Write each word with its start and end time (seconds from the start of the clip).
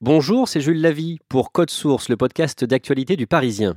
Bonjour, 0.00 0.48
c'est 0.48 0.60
Jules 0.60 0.80
Lavie 0.80 1.20
pour 1.28 1.52
Code 1.52 1.70
Source, 1.70 2.08
le 2.08 2.16
podcast 2.16 2.64
d'actualité 2.64 3.14
du 3.14 3.28
Parisien. 3.28 3.76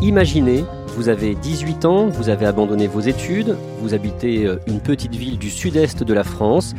Imaginez, 0.00 0.64
vous 0.94 1.08
avez 1.08 1.34
18 1.34 1.84
ans, 1.86 2.06
vous 2.06 2.28
avez 2.28 2.46
abandonné 2.46 2.86
vos 2.86 3.00
études, 3.00 3.56
vous 3.80 3.94
habitez 3.94 4.46
euh, 4.46 4.58
une 4.68 4.80
petite 4.80 5.16
ville 5.16 5.38
du 5.38 5.50
sud-est 5.50 6.04
de 6.04 6.14
la 6.14 6.22
France, 6.22 6.74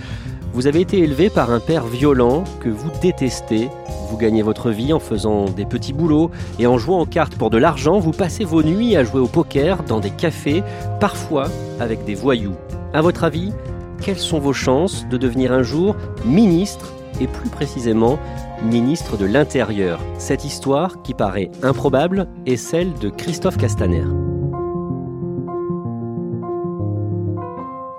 vous 0.58 0.66
avez 0.66 0.82
été 0.82 0.98
élevé 0.98 1.30
par 1.30 1.52
un 1.52 1.60
père 1.60 1.86
violent 1.86 2.44
que 2.62 2.70
vous 2.70 2.90
détestez, 3.00 3.70
vous 4.10 4.18
gagnez 4.18 4.42
votre 4.42 4.72
vie 4.72 4.92
en 4.92 4.98
faisant 4.98 5.46
des 5.46 5.66
petits 5.66 5.94
boulots 5.94 6.32
et 6.58 6.66
en 6.66 6.80
jouant 6.80 7.00
aux 7.00 7.06
cartes 7.06 7.36
pour 7.36 7.52
de 7.52 7.60
l'argent, 7.60 8.00
vous 8.00 8.10
passez 8.10 8.44
vos 8.44 8.64
nuits 8.64 8.96
à 8.96 9.04
jouer 9.04 9.20
au 9.20 9.28
poker 9.28 9.84
dans 9.84 10.00
des 10.00 10.10
cafés, 10.10 10.64
parfois 11.00 11.48
avec 11.80 12.06
des 12.06 12.16
voyous. 12.16 12.56
À 12.92 13.04
votre 13.04 13.24
avis, 13.24 13.54
quelles 14.02 14.18
sont 14.18 14.40
vos 14.40 14.52
chances 14.52 15.06
de 15.08 15.18
devenir 15.18 15.52
un 15.52 15.62
jour 15.62 15.96
ministre 16.26 16.92
et 17.22 17.28
plus 17.28 17.52
précisément 17.52 18.18
ministre 18.64 19.16
de 19.16 19.28
l'Intérieur? 19.28 20.00
Cette 20.18 20.44
histoire, 20.44 21.04
qui 21.04 21.14
paraît 21.14 21.52
improbable, 21.62 22.28
est 22.48 22.58
celle 22.58 22.96
de 22.96 23.10
Christophe 23.10 23.58
Castaner. 23.58 24.06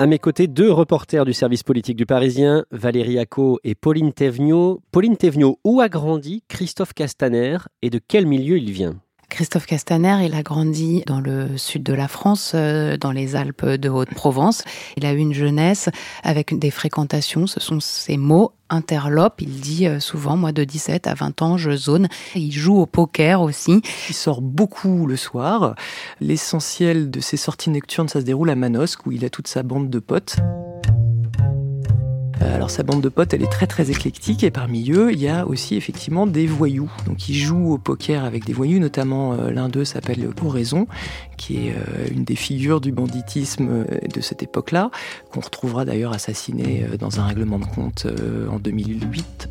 À 0.01 0.07
mes 0.07 0.21
côtés, 0.21 0.47
deux 0.47 0.71
reporters 0.71 1.25
du 1.25 1.33
service 1.33 1.65
politique 1.65 1.97
du 1.97 2.07
Parisien, 2.07 2.65
Valérie 2.71 3.19
Acco 3.19 3.59
et 3.65 3.75
Pauline 3.75 4.13
Thévenot. 4.13 4.81
Pauline 4.93 5.17
Thévenot, 5.17 5.59
où 5.65 5.81
a 5.81 5.89
grandi 5.89 6.45
Christophe 6.47 6.95
Castaner 6.95 7.59
et 7.83 7.91
de 7.91 7.99
quel 7.99 8.25
milieu 8.25 8.59
il 8.59 8.71
vient? 8.71 9.01
Christophe 9.31 9.67
Castaner, 9.67 10.25
il 10.25 10.35
a 10.35 10.43
grandi 10.43 11.03
dans 11.07 11.21
le 11.21 11.57
sud 11.59 11.83
de 11.83 11.93
la 11.93 12.09
France, 12.09 12.53
euh, 12.55 12.97
dans 12.97 13.13
les 13.13 13.37
Alpes 13.37 13.67
de 13.67 13.89
Haute-Provence. 13.89 14.65
Il 14.97 15.05
a 15.05 15.13
eu 15.13 15.19
une 15.19 15.35
jeunesse 15.35 15.91
avec 16.23 16.59
des 16.59 16.71
fréquentations, 16.71 17.47
ce 17.47 17.61
sont 17.61 17.79
ses 17.79 18.17
mots, 18.17 18.53
interlope. 18.71 19.41
Il 19.41 19.61
dit 19.61 19.87
euh, 19.87 20.01
souvent, 20.01 20.37
moi 20.37 20.53
de 20.53 20.65
17 20.65 21.07
à 21.07 21.15
20 21.15 21.43
ans, 21.43 21.57
je 21.57 21.77
zone. 21.77 22.09
Il 22.35 22.53
joue 22.53 22.79
au 22.79 22.87
poker 22.87 23.43
aussi. 23.43 23.83
Il 24.09 24.15
sort 24.15 24.41
beaucoup 24.41 25.07
le 25.07 25.17
soir. 25.17 25.75
L'essentiel 26.21 27.11
de 27.11 27.21
ses 27.21 27.37
sorties 27.37 27.71
nocturnes, 27.71 28.09
ça 28.09 28.21
se 28.21 28.25
déroule 28.25 28.51
à 28.51 28.57
Manosque, 28.57 29.07
où 29.07 29.13
il 29.13 29.25
a 29.25 29.31
toute 29.31 29.49
sa 29.49 29.63
bande 29.63 29.91
de 29.91 29.99
potes. 29.99 30.37
Euh, 32.43 32.55
alors 32.55 32.71
sa 32.71 32.83
bande 32.83 33.01
de 33.01 33.09
potes, 33.09 33.35
elle 33.35 33.43
est 33.43 33.51
très 33.51 33.67
très 33.67 33.91
éclectique 33.91 34.45
et 34.45 34.51
parmi 34.51 34.91
eux, 34.91 35.13
il 35.13 35.21
y 35.21 35.29
a 35.29 35.47
aussi 35.47 35.77
effectivement 35.77 36.27
des 36.27 36.47
voyous. 36.47 36.91
Donc 37.07 37.29
ils 37.29 37.35
jouent 37.35 37.73
au 37.73 37.79
poker 37.79 38.25
avec 38.25 38.45
des 38.45 38.53
voyous, 38.53 38.79
notamment 38.79 39.35
euh, 39.35 39.51
l'un 39.51 39.69
d'eux 39.69 39.85
s'appelle 39.85 40.29
Oraison, 40.43 40.87
qui 41.37 41.69
est 41.69 41.73
euh, 41.73 42.09
une 42.13 42.25
des 42.25 42.37
figures 42.37 42.81
du 42.81 42.93
banditisme 42.93 43.85
de 44.15 44.21
cette 44.21 44.43
époque-là, 44.43 44.91
qu'on 45.31 45.41
retrouvera 45.41 45.85
d'ailleurs 45.85 46.13
assassiné 46.13 46.87
dans 46.99 47.21
un 47.21 47.27
règlement 47.27 47.59
de 47.59 47.65
compte 47.65 48.07
en 48.51 48.59
2008. 48.59 49.49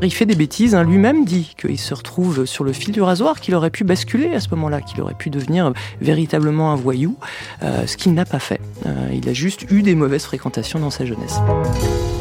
Il 0.00 0.12
fait 0.12 0.26
des 0.26 0.36
bêtises, 0.36 0.76
hein. 0.76 0.84
lui-même 0.84 1.24
dit 1.24 1.56
qu'il 1.60 1.78
se 1.78 1.92
retrouve 1.92 2.46
sur 2.46 2.62
le 2.62 2.72
fil 2.72 2.92
du 2.92 3.02
rasoir, 3.02 3.40
qu'il 3.40 3.56
aurait 3.56 3.70
pu 3.70 3.82
basculer 3.82 4.32
à 4.32 4.38
ce 4.38 4.48
moment-là, 4.50 4.80
qu'il 4.80 5.00
aurait 5.00 5.14
pu 5.14 5.28
devenir 5.28 5.72
véritablement 6.00 6.72
un 6.72 6.76
voyou, 6.76 7.16
euh, 7.64 7.84
ce 7.84 7.96
qu'il 7.96 8.14
n'a 8.14 8.24
pas 8.24 8.38
fait. 8.38 8.60
Euh, 8.86 9.08
il 9.12 9.28
a 9.28 9.32
juste 9.32 9.68
eu 9.72 9.82
des 9.82 9.96
mauvaises 9.96 10.22
fréquentations 10.22 10.78
dans 10.78 10.90
sa 10.90 11.04
jeunesse. 11.04 11.40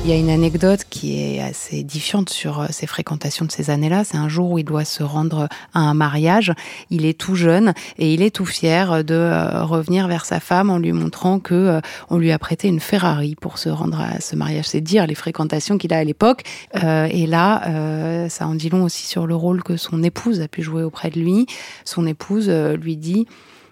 Il 0.04 0.10
y 0.10 0.14
a 0.14 0.16
une 0.18 0.32
anecdote 0.32 0.86
qui 0.90 1.22
est 1.22 1.40
assez 1.40 1.78
édifiante 1.78 2.30
sur 2.32 2.62
euh, 2.62 2.66
ces 2.72 2.88
fréquentations 2.88 3.46
de 3.46 3.52
ces 3.52 3.70
années-là. 3.70 4.04
C'est 4.06 4.18
un 4.18 4.30
jour 4.30 4.50
où 4.52 4.58
il 4.58 4.66
doit 4.66 4.86
se 4.86 5.04
rendre 5.04 5.48
à 5.76 5.80
un 5.80 5.94
mariage. 5.94 6.54
Il 6.90 7.06
est 7.06 7.18
tout 7.18 7.36
jeune 7.36 7.74
et 8.00 8.12
il 8.12 8.24
est 8.24 8.36
tout 8.36 8.46
fier 8.46 9.04
de 9.04 9.62
revenir 9.62 10.08
vers 10.08 10.26
sa 10.26 10.40
femme 10.40 10.72
en 10.72 10.80
lui 10.80 10.94
montrant 10.94 11.40
que 11.40 11.80
on 12.10 12.18
lui 12.18 12.32
a 12.32 12.40
prêté 12.40 12.70
une 12.70 12.80
Ferrari 12.80 13.36
pour 13.40 13.60
se 13.60 13.70
rendre 13.70 14.00
à 14.00 14.20
ce 14.20 14.36
mariage. 14.36 14.66
C'est 14.66 14.82
dire 14.82 15.06
les 15.06 15.16
fréquentations 15.16 15.78
qu'il 15.78 15.94
a 15.94 15.98
à 15.98 16.04
l'époque. 16.04 16.44
et 16.74 17.28
là, 17.28 17.67
euh, 17.68 18.30
ça 18.30 18.48
en 18.48 18.56
dit 18.56 18.70
long 18.70 18.84
aussi 18.84 19.08
sur 19.08 19.28
le 19.28 19.36
rôle 19.36 19.64
que 19.64 19.78
son 19.78 20.04
épouse 20.04 20.42
a 20.42 20.48
pu 20.48 20.62
jouer 20.62 20.84
auprès 20.84 21.10
de 21.10 21.20
lui. 21.20 21.46
Son 21.86 22.06
épouse 22.06 22.48
euh, 22.50 22.76
lui 22.76 22.98
dit 22.98 23.28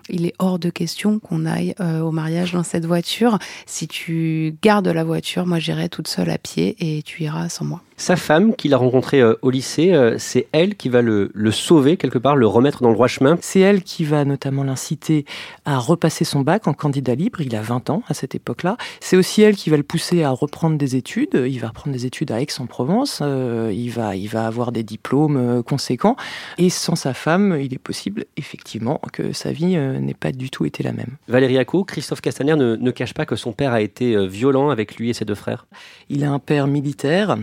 il 0.09 0.25
est 0.25 0.33
hors 0.39 0.59
de 0.59 0.69
question 0.69 1.19
qu'on 1.19 1.45
aille 1.45 1.73
euh, 1.79 2.01
au 2.01 2.11
mariage 2.11 2.53
dans 2.53 2.63
cette 2.63 2.85
voiture. 2.85 3.39
Si 3.65 3.87
tu 3.87 4.55
gardes 4.61 4.87
la 4.87 5.03
voiture, 5.03 5.45
moi 5.45 5.59
j'irai 5.59 5.89
toute 5.89 6.07
seule 6.07 6.29
à 6.29 6.37
pied 6.37 6.75
et 6.79 7.01
tu 7.01 7.23
iras 7.23 7.49
sans 7.49 7.65
moi. 7.65 7.81
Sa 7.97 8.17
femme, 8.17 8.53
qu'il 8.55 8.73
a 8.73 8.77
rencontrée 8.77 9.21
euh, 9.21 9.35
au 9.41 9.49
lycée, 9.49 9.93
euh, 9.93 10.17
c'est 10.19 10.47
elle 10.51 10.75
qui 10.75 10.89
va 10.89 11.01
le, 11.01 11.31
sauver 11.51 11.95
quelque 11.95 12.17
part, 12.17 12.35
le 12.35 12.45
remettre 12.45 12.81
dans 12.81 12.89
le 12.89 12.93
droit 12.93 13.07
chemin. 13.07 13.37
C'est 13.39 13.61
elle 13.61 13.83
qui 13.83 14.03
va 14.03 14.25
notamment 14.25 14.65
l'inciter 14.65 15.25
à 15.63 15.77
repasser 15.77 16.25
son 16.25 16.41
bac 16.41 16.67
en 16.67 16.73
candidat 16.73 17.15
libre. 17.15 17.39
Il 17.39 17.55
a 17.55 17.61
20 17.61 17.89
ans 17.89 18.03
à 18.09 18.13
cette 18.13 18.35
époque-là. 18.35 18.75
C'est 18.99 19.15
aussi 19.15 19.41
elle 19.43 19.55
qui 19.55 19.69
va 19.69 19.77
le 19.77 19.83
pousser 19.83 20.23
à 20.23 20.31
reprendre 20.31 20.77
des 20.77 20.97
études. 20.97 21.41
Il 21.47 21.57
va 21.59 21.69
reprendre 21.69 21.95
des 21.95 22.05
études 22.05 22.31
à 22.31 22.41
Aix-en-Provence. 22.41 23.19
Euh, 23.21 23.71
il, 23.73 23.91
va, 23.91 24.17
il 24.17 24.27
va 24.27 24.45
avoir 24.45 24.73
des 24.73 24.83
diplômes 24.83 25.63
conséquents. 25.63 26.17
Et 26.57 26.69
sans 26.69 26.95
sa 26.95 27.13
femme, 27.13 27.57
il 27.61 27.73
est 27.73 27.79
possible 27.79 28.25
effectivement 28.35 28.99
que 29.13 29.31
sa 29.31 29.53
vie 29.53 29.77
n'ait 29.77 30.13
pas 30.13 30.33
du 30.33 30.49
tout 30.49 30.65
été 30.65 30.83
la 30.83 30.91
même. 30.91 31.15
Valérie 31.29 31.57
Acco, 31.57 31.85
Christophe 31.85 32.19
Castaner 32.19 32.57
ne, 32.57 32.75
ne, 32.75 32.91
cache 32.91 33.13
pas 33.13 33.25
que 33.25 33.37
son 33.37 33.53
père 33.53 33.71
a 33.71 33.81
été 33.81 34.27
violent 34.27 34.69
avec 34.69 34.97
lui 34.97 35.09
et 35.09 35.13
ses 35.13 35.23
deux 35.23 35.35
frères. 35.35 35.65
Il 36.09 36.25
a 36.25 36.31
un 36.31 36.39
père 36.39 36.67
militaire 36.67 37.37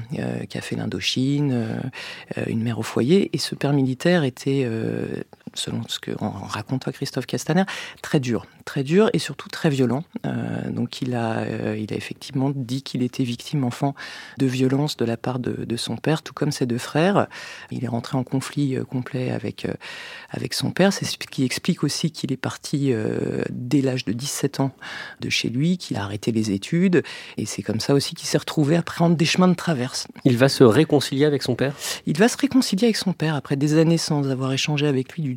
qui 0.46 0.58
a 0.58 0.60
l'Indochine, 0.76 1.52
euh, 1.52 1.76
euh, 2.38 2.44
une 2.46 2.62
mère 2.62 2.78
au 2.78 2.82
foyer. 2.82 3.30
Et 3.32 3.38
ce 3.38 3.54
père 3.54 3.72
militaire 3.72 4.24
était, 4.24 4.62
euh, 4.64 5.06
selon 5.54 5.82
ce 5.88 5.98
que 5.98 6.12
raconte 6.18 6.90
Christophe 6.92 7.26
Castaner, 7.26 7.64
très 8.02 8.20
dur, 8.20 8.46
très 8.64 8.82
dur 8.82 9.10
et 9.12 9.18
surtout 9.18 9.48
très 9.48 9.70
violent. 9.70 10.04
donc 10.68 11.02
il 11.02 11.14
a, 11.14 11.46
il 11.76 11.92
a 11.92 11.96
effectivement 11.96 12.52
dit 12.54 12.82
qu'il 12.82 13.02
était 13.02 13.24
victime 13.24 13.64
enfant 13.64 13.94
de 14.38 14.46
violence 14.46 14.96
de 14.96 15.04
la 15.04 15.16
part 15.16 15.38
de, 15.38 15.76
son 15.76 15.96
père, 15.96 16.22
tout 16.22 16.34
comme 16.34 16.52
ses 16.52 16.66
deux 16.66 16.78
frères. 16.78 17.26
Il 17.70 17.84
est 17.84 17.88
rentré 17.88 18.16
en 18.16 18.24
conflit 18.24 18.78
complet 18.88 19.30
avec, 19.30 19.66
avec 20.30 20.54
son 20.54 20.70
père. 20.70 20.92
C'est 20.92 21.04
ce 21.04 21.16
qui 21.16 21.44
explique 21.44 21.84
aussi 21.84 22.10
qu'il 22.10 22.32
est 22.32 22.36
parti 22.36 22.92
dès 23.50 23.80
l'âge 23.80 24.04
de 24.04 24.12
17 24.12 24.60
ans 24.60 24.72
de 25.20 25.30
chez 25.30 25.48
lui, 25.48 25.78
qu'il 25.78 25.96
a 25.96 26.02
arrêté 26.02 26.32
les 26.32 26.50
études. 26.50 27.02
Et 27.36 27.46
c'est 27.46 27.62
comme 27.62 27.80
ça 27.80 27.94
aussi 27.94 28.14
qu'il 28.14 28.28
s'est 28.28 28.38
retrouvé 28.38 28.76
à 28.76 28.82
prendre 28.82 29.16
des 29.16 29.24
chemins 29.24 29.48
de 29.48 29.54
traverse. 29.54 30.06
Il 30.24 30.36
va 30.36 30.48
se 30.48 30.64
réconcilier 30.64 31.24
avec 31.24 31.42
son 31.42 31.54
père? 31.54 31.74
Il 32.06 32.18
va 32.18 32.28
se 32.28 32.36
réconcilier 32.36 32.84
avec 32.84 32.96
son 32.96 33.12
père 33.12 33.34
après 33.34 33.56
des 33.56 33.78
années 33.78 33.98
sans 33.98 34.30
avoir 34.30 34.52
échangé 34.52 34.86
avec 34.86 35.14
lui 35.14 35.22
du 35.22 35.36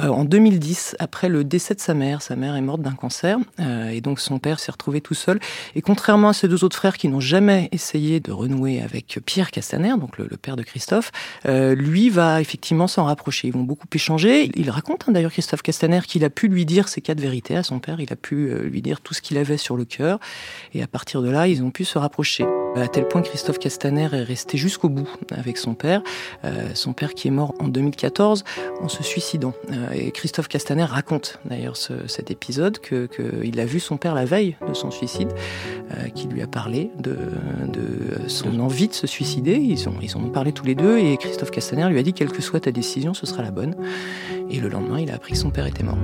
euh, 0.00 0.08
en 0.08 0.24
2010, 0.24 0.96
après 0.98 1.28
le 1.28 1.44
décès 1.44 1.74
de 1.74 1.80
sa 1.80 1.94
mère. 1.94 2.20
Sa 2.20 2.34
mère 2.34 2.56
est 2.56 2.60
morte 2.60 2.80
d'un 2.80 2.94
cancer, 2.94 3.38
euh, 3.60 3.90
et 3.90 4.00
donc 4.00 4.18
son 4.18 4.40
père 4.40 4.58
s'est 4.58 4.72
retrouvé 4.72 5.00
tout 5.00 5.14
seul. 5.14 5.38
Et 5.76 5.82
contrairement 5.82 6.30
à 6.30 6.32
ses 6.32 6.48
deux 6.48 6.64
autres 6.64 6.76
frères 6.76 6.96
qui 6.96 7.08
n'ont 7.08 7.20
jamais 7.20 7.68
essayé 7.70 8.18
de 8.18 8.32
renouer 8.32 8.82
avec 8.82 9.20
Pierre 9.24 9.52
Castaner, 9.52 9.94
donc 9.98 10.18
le, 10.18 10.26
père 10.36 10.56
de 10.56 10.64
Christophe, 10.64 11.12
euh, 11.46 11.76
lui 11.76 12.10
va 12.10 12.40
effectivement 12.40 12.88
s'en 12.88 13.04
rapprocher. 13.04 13.48
Ils 13.48 13.54
vont 13.54 13.62
beaucoup 13.62 13.86
échanger. 13.94 14.50
Il 14.56 14.68
raconte 14.70 15.04
hein, 15.08 15.12
d'ailleurs 15.12 15.32
Christophe 15.32 15.62
Castaner 15.62 16.00
qu'il 16.06 16.24
a 16.24 16.30
pu 16.30 16.48
lui 16.48 16.66
dire 16.66 16.88
ses 16.88 17.00
quatre 17.00 17.20
vérités 17.20 17.56
à 17.56 17.62
son 17.62 17.78
père. 17.78 18.00
Il 18.00 18.12
a 18.12 18.16
pu 18.16 18.52
lui 18.64 18.82
dire 18.82 19.00
tout 19.00 19.14
ce 19.14 19.22
qu'il 19.22 19.38
avait 19.38 19.58
sur 19.58 19.76
le 19.76 19.84
cœur, 19.84 20.18
et 20.72 20.82
à 20.82 20.88
partir 20.88 21.22
de 21.22 21.30
là, 21.30 21.46
ils 21.46 21.62
ont 21.62 21.70
pu 21.70 21.84
se 21.84 21.98
rapprocher. 21.98 22.44
À 22.76 22.88
tel 22.88 23.06
point 23.06 23.22
Christophe 23.22 23.58
Castaner 23.58 24.08
est 24.12 24.22
resté 24.22 24.58
jusqu'au 24.58 24.88
bout 24.88 25.08
avec 25.30 25.58
son 25.58 25.74
père. 25.74 26.02
son 26.74 26.92
père 26.92 27.14
qui 27.14 27.28
est 27.28 27.30
mort 27.30 27.54
en 27.60 27.68
2014 27.68 28.44
en 28.80 28.88
se 28.88 29.02
suicidant. 29.02 29.54
Euh, 29.70 30.10
Christophe 30.10 30.48
Castaner 30.48 30.84
raconte 30.84 31.38
d'ailleurs 31.44 31.76
cet 31.76 32.30
épisode 32.30 32.78
qu'il 32.78 33.08
que 33.08 33.60
a 33.60 33.64
vu 33.64 33.80
son 33.80 33.96
père 33.96 34.14
la 34.14 34.24
veille 34.24 34.56
de 34.68 34.74
son 34.74 34.90
suicide, 34.90 35.32
euh, 35.92 36.08
qui 36.08 36.26
lui 36.26 36.42
a 36.42 36.46
parlé 36.46 36.90
de, 36.98 37.16
de, 37.68 38.28
son 38.28 38.60
envie 38.60 38.88
de 38.88 38.94
se 38.94 39.06
suicider. 39.06 39.54
Ils, 39.54 39.88
ont, 39.88 39.96
ils 40.02 40.16
ont 40.16 40.28
parlé 40.28 40.52
tous 40.52 40.64
les 40.64 40.74
deux 40.74 40.98
et 40.98 41.16
Christophe 41.16 41.50
Castaner 41.50 41.88
lui 41.88 41.98
a 41.98 42.02
dit 42.02 42.12
quelle 42.12 42.32
que 42.32 42.42
soit 42.42 42.60
ta 42.60 42.72
décision, 42.72 43.14
ce 43.14 43.26
sera 43.26 43.42
la 43.42 43.50
bonne. 43.50 43.74
Et 44.50 44.60
le 44.60 44.68
lendemain, 44.68 45.00
il 45.00 45.10
a 45.10 45.14
appris 45.14 45.32
que 45.32 45.38
son 45.38 45.50
père 45.50 45.66
était 45.66 45.82
mort. 45.82 45.98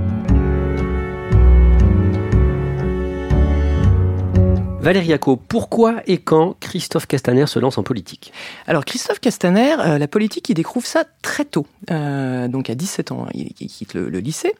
Valérie 4.83 5.13
Acco, 5.13 5.37
pourquoi 5.37 6.01
et 6.07 6.17
quand 6.17 6.57
Christophe 6.59 7.07
Castaner 7.07 7.47
se 7.47 7.59
lance 7.59 7.77
en 7.77 7.83
politique 7.83 8.33
Alors 8.67 8.87
Christophe 8.87 9.21
Castaner, 9.21 9.77
euh, 9.79 9.99
la 9.99 10.09
politique, 10.09 10.49
il 10.49 10.55
découvre 10.55 10.87
ça 10.87 11.05
très 11.21 11.45
tôt. 11.45 11.67
Euh, 11.91 12.49
donc 12.49 12.71
à 12.71 12.75
17 12.75 13.13
ans, 13.13 13.27
il, 13.35 13.53
quitte 13.53 13.93
le, 13.93 14.09
lycée 14.09 14.55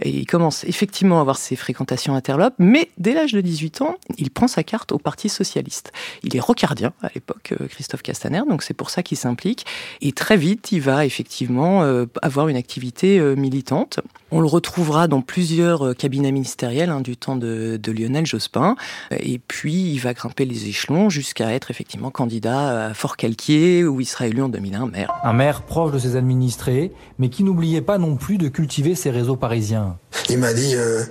et 0.00 0.08
il 0.08 0.24
commence 0.24 0.64
effectivement 0.64 1.18
à 1.18 1.20
avoir 1.20 1.36
ses 1.36 1.54
fréquentations 1.54 2.14
interlopes, 2.14 2.54
mais 2.58 2.88
dès 2.96 3.12
l'âge 3.12 3.34
de 3.34 3.42
18 3.42 3.82
ans, 3.82 3.96
il 4.16 4.30
prend 4.30 4.48
sa 4.48 4.62
carte 4.62 4.90
au 4.90 4.98
Parti 4.98 5.28
Socialiste. 5.28 5.92
Il 6.22 6.34
est 6.34 6.40
rocardien 6.40 6.94
à 7.02 7.10
l'époque, 7.14 7.52
euh, 7.60 7.66
Christophe 7.66 8.02
Castaner, 8.02 8.42
donc 8.48 8.62
c'est 8.62 8.74
pour 8.74 8.88
ça 8.88 9.02
qu'il 9.02 9.18
s'implique. 9.18 9.66
Et 10.00 10.12
très 10.12 10.38
vite, 10.38 10.72
il 10.72 10.80
va 10.80 11.04
effectivement 11.04 11.82
avoir 12.22 12.48
une 12.48 12.56
activité 12.56 13.20
militante. 13.36 14.00
On 14.30 14.40
le 14.40 14.46
retrouvera 14.46 15.08
dans 15.08 15.20
plusieurs 15.20 15.94
cabinets 15.96 16.32
ministériels 16.32 16.90
hein, 16.90 17.00
du 17.00 17.16
temps 17.16 17.36
de, 17.36 17.78
de 17.80 17.92
Lionel 17.92 18.26
Jospin. 18.26 18.76
Et 19.10 19.38
puis 19.38 19.57
puis 19.58 19.90
il 19.90 19.98
va 19.98 20.14
grimper 20.14 20.44
les 20.44 20.68
échelons 20.68 21.10
jusqu'à 21.10 21.52
être 21.52 21.72
effectivement 21.72 22.12
candidat 22.12 22.90
à 22.90 22.94
Fort-Calquier, 22.94 23.82
où 23.82 24.00
il 24.00 24.06
sera 24.06 24.28
élu 24.28 24.40
en 24.40 24.48
2001 24.48 24.86
maire. 24.86 25.12
Un 25.24 25.32
maire 25.32 25.62
proche 25.62 25.90
de 25.90 25.98
ses 25.98 26.14
administrés, 26.14 26.92
mais 27.18 27.28
qui 27.28 27.42
n'oubliait 27.42 27.80
pas 27.80 27.98
non 27.98 28.14
plus 28.14 28.38
de 28.38 28.46
cultiver 28.46 28.94
ses 28.94 29.10
réseaux 29.10 29.34
parisiens. 29.34 29.96
Il 30.28 30.38
m'a 30.38 30.52
dit 30.52 30.76
euh, 30.76 31.02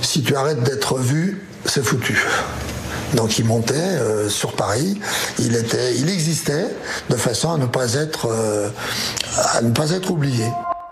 si 0.00 0.24
tu 0.24 0.34
arrêtes 0.34 0.64
d'être 0.64 0.98
vu, 0.98 1.46
c'est 1.66 1.84
foutu. 1.84 2.20
Donc 3.14 3.38
il 3.38 3.44
montait 3.44 3.74
euh, 3.76 4.28
sur 4.28 4.56
Paris, 4.56 4.98
il 5.38 5.54
était, 5.54 5.94
il 5.94 6.10
existait 6.10 6.66
de 7.10 7.14
façon 7.14 7.52
à 7.52 7.58
ne 7.58 7.66
pas 7.66 7.94
être, 7.94 8.26
euh, 8.28 8.70
à 9.52 9.62
ne 9.62 9.70
pas 9.70 9.92
être 9.92 10.10
oublié 10.10 10.46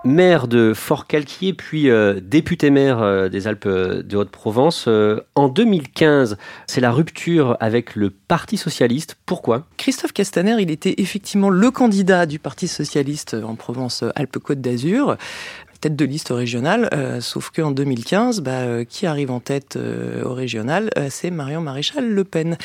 maire 0.04 0.48
de 0.48 0.72
Fort-Calquier, 0.74 1.52
puis 1.52 1.90
euh, 1.90 2.20
député 2.22 2.70
maire 2.70 3.02
euh, 3.02 3.28
des 3.28 3.46
Alpes 3.46 3.68
de 3.68 4.16
Haute-Provence. 4.16 4.86
Euh, 4.88 5.20
en 5.34 5.48
2015, 5.48 6.36
c'est 6.66 6.80
la 6.80 6.90
rupture 6.90 7.56
avec 7.60 7.94
le 7.94 8.10
Parti 8.10 8.56
socialiste. 8.56 9.16
Pourquoi? 9.26 9.66
Christophe 9.76 10.12
Castaner, 10.12 10.56
il 10.60 10.70
était 10.70 10.94
effectivement 10.98 11.50
le 11.50 11.70
candidat 11.70 12.26
du 12.26 12.38
Parti 12.38 12.68
socialiste 12.68 13.34
en 13.34 13.54
Provence-Alpes-Côte 13.54 14.60
d'Azur 14.60 15.16
tête 15.82 15.96
de 15.96 16.04
liste 16.04 16.28
régionale, 16.28 16.88
euh, 16.94 17.20
sauf 17.20 17.50
qu'en 17.50 17.72
2015, 17.72 18.40
bah, 18.40 18.52
euh, 18.52 18.84
qui 18.84 19.04
arrive 19.04 19.32
en 19.32 19.40
tête 19.40 19.74
euh, 19.74 20.22
au 20.24 20.32
régional 20.32 20.90
C'est 21.10 21.32
Marion 21.32 21.60
Maréchal 21.60 22.08
Le 22.08 22.22
Pen. 22.22 22.56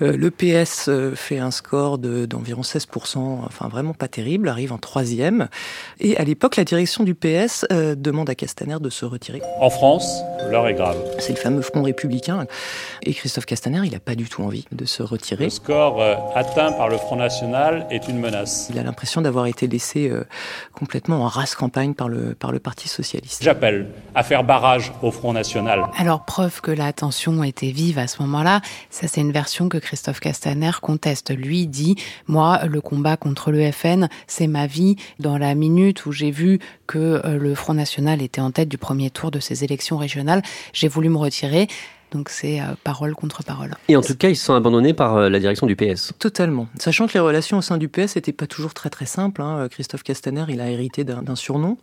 le 0.00 0.30
PS 0.30 0.90
fait 1.14 1.38
un 1.38 1.52
score 1.52 1.98
d'environ 1.98 2.62
16%, 2.62 3.18
enfin 3.46 3.68
vraiment 3.68 3.94
pas 3.94 4.08
terrible, 4.08 4.48
arrive 4.48 4.72
en 4.72 4.78
troisième. 4.78 5.48
Et 6.00 6.16
à 6.16 6.24
l'époque, 6.24 6.56
la 6.56 6.64
direction 6.64 7.04
du 7.04 7.14
PS 7.14 7.64
demande 7.70 8.28
à 8.28 8.34
Castaner 8.34 8.78
de 8.80 8.90
se 8.90 9.04
retirer. 9.04 9.40
En 9.60 9.70
France, 9.70 10.22
l'heure 10.50 10.66
est 10.66 10.74
grave. 10.74 10.96
C'est 11.20 11.32
le 11.32 11.38
fameux 11.38 11.62
Front 11.62 11.82
républicain. 11.82 12.46
Et 13.02 13.14
Christophe 13.14 13.46
Castaner, 13.46 13.82
il 13.84 13.92
n'a 13.92 14.00
pas 14.00 14.16
du 14.16 14.28
tout 14.28 14.42
envie 14.42 14.64
de 14.72 14.84
se 14.84 15.02
retirer. 15.02 15.44
Le 15.44 15.50
score 15.50 16.02
atteint 16.34 16.72
par 16.72 16.88
le 16.88 16.96
Front 16.96 17.16
National 17.16 17.86
est 17.90 18.08
une 18.08 18.18
menace. 18.18 18.68
Il 18.70 18.78
a 18.78 18.82
l'impression 18.82 19.20
d'avoir 19.22 19.46
été 19.46 19.68
laissé 19.68 20.10
complètement 20.72 21.22
en 21.22 21.28
race 21.28 21.54
campagne 21.54 21.94
par 21.94 22.08
le, 22.08 22.34
par 22.34 22.50
le 22.50 22.58
Parti 22.64 22.88
socialiste. 22.88 23.42
J'appelle 23.42 23.88
à 24.14 24.22
faire 24.22 24.42
barrage 24.42 24.90
au 25.02 25.10
Front 25.10 25.34
National. 25.34 25.84
Alors, 25.98 26.24
preuve 26.24 26.62
que 26.62 26.70
la 26.70 26.94
tension 26.94 27.44
était 27.44 27.70
vive 27.70 27.98
à 27.98 28.06
ce 28.06 28.22
moment-là, 28.22 28.62
ça 28.88 29.06
c'est 29.06 29.20
une 29.20 29.32
version 29.32 29.68
que 29.68 29.76
Christophe 29.76 30.18
Castaner 30.18 30.70
conteste. 30.80 31.30
Lui 31.36 31.66
dit, 31.66 31.96
moi, 32.26 32.64
le 32.64 32.80
combat 32.80 33.18
contre 33.18 33.50
le 33.50 33.70
FN, 33.70 34.08
c'est 34.26 34.46
ma 34.46 34.66
vie. 34.66 34.96
Dans 35.18 35.36
la 35.36 35.54
minute 35.54 36.06
où 36.06 36.12
j'ai 36.12 36.30
vu 36.30 36.58
que 36.86 37.20
euh, 37.24 37.38
le 37.38 37.54
Front 37.54 37.74
National 37.74 38.22
était 38.22 38.40
en 38.40 38.50
tête 38.50 38.70
du 38.70 38.78
premier 38.78 39.10
tour 39.10 39.30
de 39.30 39.40
ces 39.40 39.62
élections 39.62 39.98
régionales, 39.98 40.40
j'ai 40.72 40.88
voulu 40.88 41.10
me 41.10 41.18
retirer. 41.18 41.68
Donc 42.12 42.30
c'est 42.30 42.62
euh, 42.62 42.64
parole 42.82 43.14
contre 43.14 43.44
parole. 43.44 43.74
Et 43.88 43.96
en 43.96 44.00
tout 44.00 44.16
cas, 44.16 44.30
ils 44.30 44.36
se 44.36 44.44
sont 44.46 44.54
abandonnés 44.54 44.94
par 44.94 45.16
euh, 45.16 45.28
la 45.28 45.38
direction 45.38 45.66
du 45.66 45.76
PS. 45.76 46.14
Totalement. 46.18 46.66
Sachant 46.78 47.06
que 47.08 47.12
les 47.12 47.20
relations 47.20 47.58
au 47.58 47.62
sein 47.62 47.76
du 47.76 47.88
PS 47.88 48.16
n'étaient 48.16 48.32
pas 48.32 48.46
toujours 48.46 48.72
très 48.72 48.88
très 48.88 49.04
simples. 49.04 49.42
Hein. 49.42 49.68
Christophe 49.70 50.02
Castaner, 50.02 50.46
il 50.48 50.62
a 50.62 50.70
hérité 50.70 51.04
d'un 51.04 51.36
surnom 51.36 51.76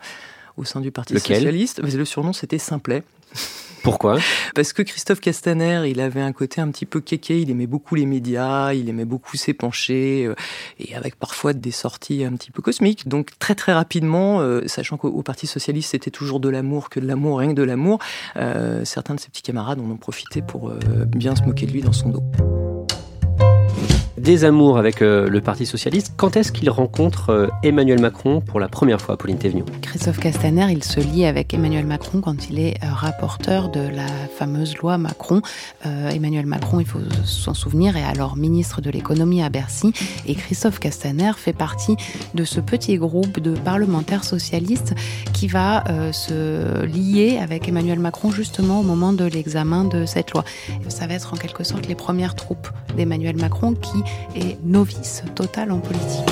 au 0.58 0.66
sein 0.66 0.82
du 0.82 0.92
Parti 0.92 1.14
socialiste. 1.14 1.82
le 1.82 2.06
surnom, 2.06 2.34
c'était 2.34 2.58
Simplet. 2.58 3.04
Pourquoi 3.84 4.20
Parce 4.56 4.74
que 4.74 4.82
Christophe 4.82 5.20
Castaner, 5.20 5.90
il 5.90 6.00
avait 6.02 6.22
un 6.22 6.34
côté 6.34 6.62
un 6.62 6.70
petit 6.70 6.86
peu 6.86 7.02
kéké, 7.02 7.42
il 7.42 7.50
aimait 7.50 7.68
beaucoup 7.68 7.96
les 7.96 8.06
médias, 8.06 8.74
il 8.74 8.90
aimait 8.90 9.06
beaucoup 9.06 9.38
s'épancher, 9.38 10.26
euh, 10.26 10.36
et 10.80 10.96
avec 10.96 11.16
parfois 11.16 11.54
des 11.54 11.72
sorties 11.72 12.24
un 12.24 12.34
petit 12.34 12.52
peu 12.52 12.62
cosmiques. 12.62 13.08
Donc 13.08 13.32
très 13.40 13.56
très 13.56 13.74
rapidement, 13.74 14.42
euh, 14.42 14.62
sachant 14.68 14.98
qu'au 14.98 15.24
Parti 15.24 15.48
Socialiste 15.48 15.92
c'était 15.92 16.12
toujours 16.12 16.40
de 16.40 16.50
l'amour 16.50 16.90
que 16.90 17.00
de 17.00 17.08
l'amour, 17.08 17.40
rien 17.40 17.50
que 17.50 17.56
de 17.56 17.64
l'amour, 17.64 18.00
euh, 18.38 18.86
certains 18.86 19.16
de 19.16 19.20
ses 19.20 19.30
petits 19.30 19.42
camarades 19.42 19.80
en 19.80 19.90
ont 19.90 19.98
profité 19.98 20.42
pour 20.42 20.72
bien 21.08 21.36
se 21.36 21.44
moquer 21.44 21.66
de 21.66 21.72
lui 21.72 21.82
dans 21.82 21.94
son 21.94 22.10
dos 22.10 22.24
des 24.22 24.46
amours 24.46 24.78
avec 24.78 25.02
euh, 25.02 25.28
le 25.28 25.42
Parti 25.42 25.66
Socialiste. 25.66 26.14
Quand 26.16 26.38
est-ce 26.38 26.52
qu'il 26.52 26.70
rencontre 26.70 27.32
euh, 27.32 27.48
Emmanuel 27.64 28.00
Macron 28.00 28.40
pour 28.40 28.60
la 28.60 28.70
première 28.70 29.02
fois, 29.02 29.18
Pauline 29.18 29.40
Thévenoud 29.40 29.68
Christophe 29.82 30.20
Castaner, 30.20 30.68
il 30.72 30.84
se 30.84 31.00
lie 31.00 31.26
avec 31.26 31.56
Emmanuel 31.56 31.88
Macron 31.88 32.22
quand 32.22 32.48
il 32.50 32.60
est 32.60 32.76
euh, 32.84 32.88
rapporteur 32.94 33.70
de 33.70 33.80
la 33.80 34.06
fameuse 34.38 34.78
loi 34.78 34.98
Macron. 34.98 35.42
Emmanuel 35.84 36.46
Macron, 36.46 36.80
il 36.80 36.86
faut 36.86 37.00
s'en 37.26 37.54
souvenir, 37.54 37.98
est 37.98 38.04
alors 38.04 38.38
ministre 38.38 38.82
de 38.82 38.90
l'économie 38.90 39.42
à 39.42 39.50
Bercy. 39.50 39.94
Et 40.28 40.36
Christophe 40.36 40.80
Castaner 40.80 41.32
fait 41.36 41.54
partie 41.54 41.96
de 42.36 42.44
ce 42.44 42.60
petit 42.60 42.98
groupe 42.98 43.40
de 43.40 43.54
parlementaires 43.56 44.24
socialistes 44.24 44.94
qui 45.34 45.48
va 45.48 45.84
se 46.12 46.86
lier 46.86 47.40
avec 47.42 47.68
Emmanuel 47.68 48.00
Macron 48.00 48.32
justement 48.32 48.80
au 48.80 48.84
moment 48.84 49.14
de 49.14 49.26
l'examen 49.26 49.86
de 49.86 50.06
cette 50.06 50.32
loi. 50.32 50.44
Ça 50.88 51.08
va 51.08 51.16
être 51.16 51.34
en 51.34 51.38
quelque 51.38 51.64
sorte 51.64 51.88
les 51.88 51.96
premières 51.96 52.36
troupes 52.36 52.70
d'Emmanuel 52.96 53.38
Macron 53.38 53.74
qui 53.74 54.04
et 54.36 54.58
novice 54.64 55.24
total 55.36 55.72
en 55.72 55.80
politique. 55.80 56.26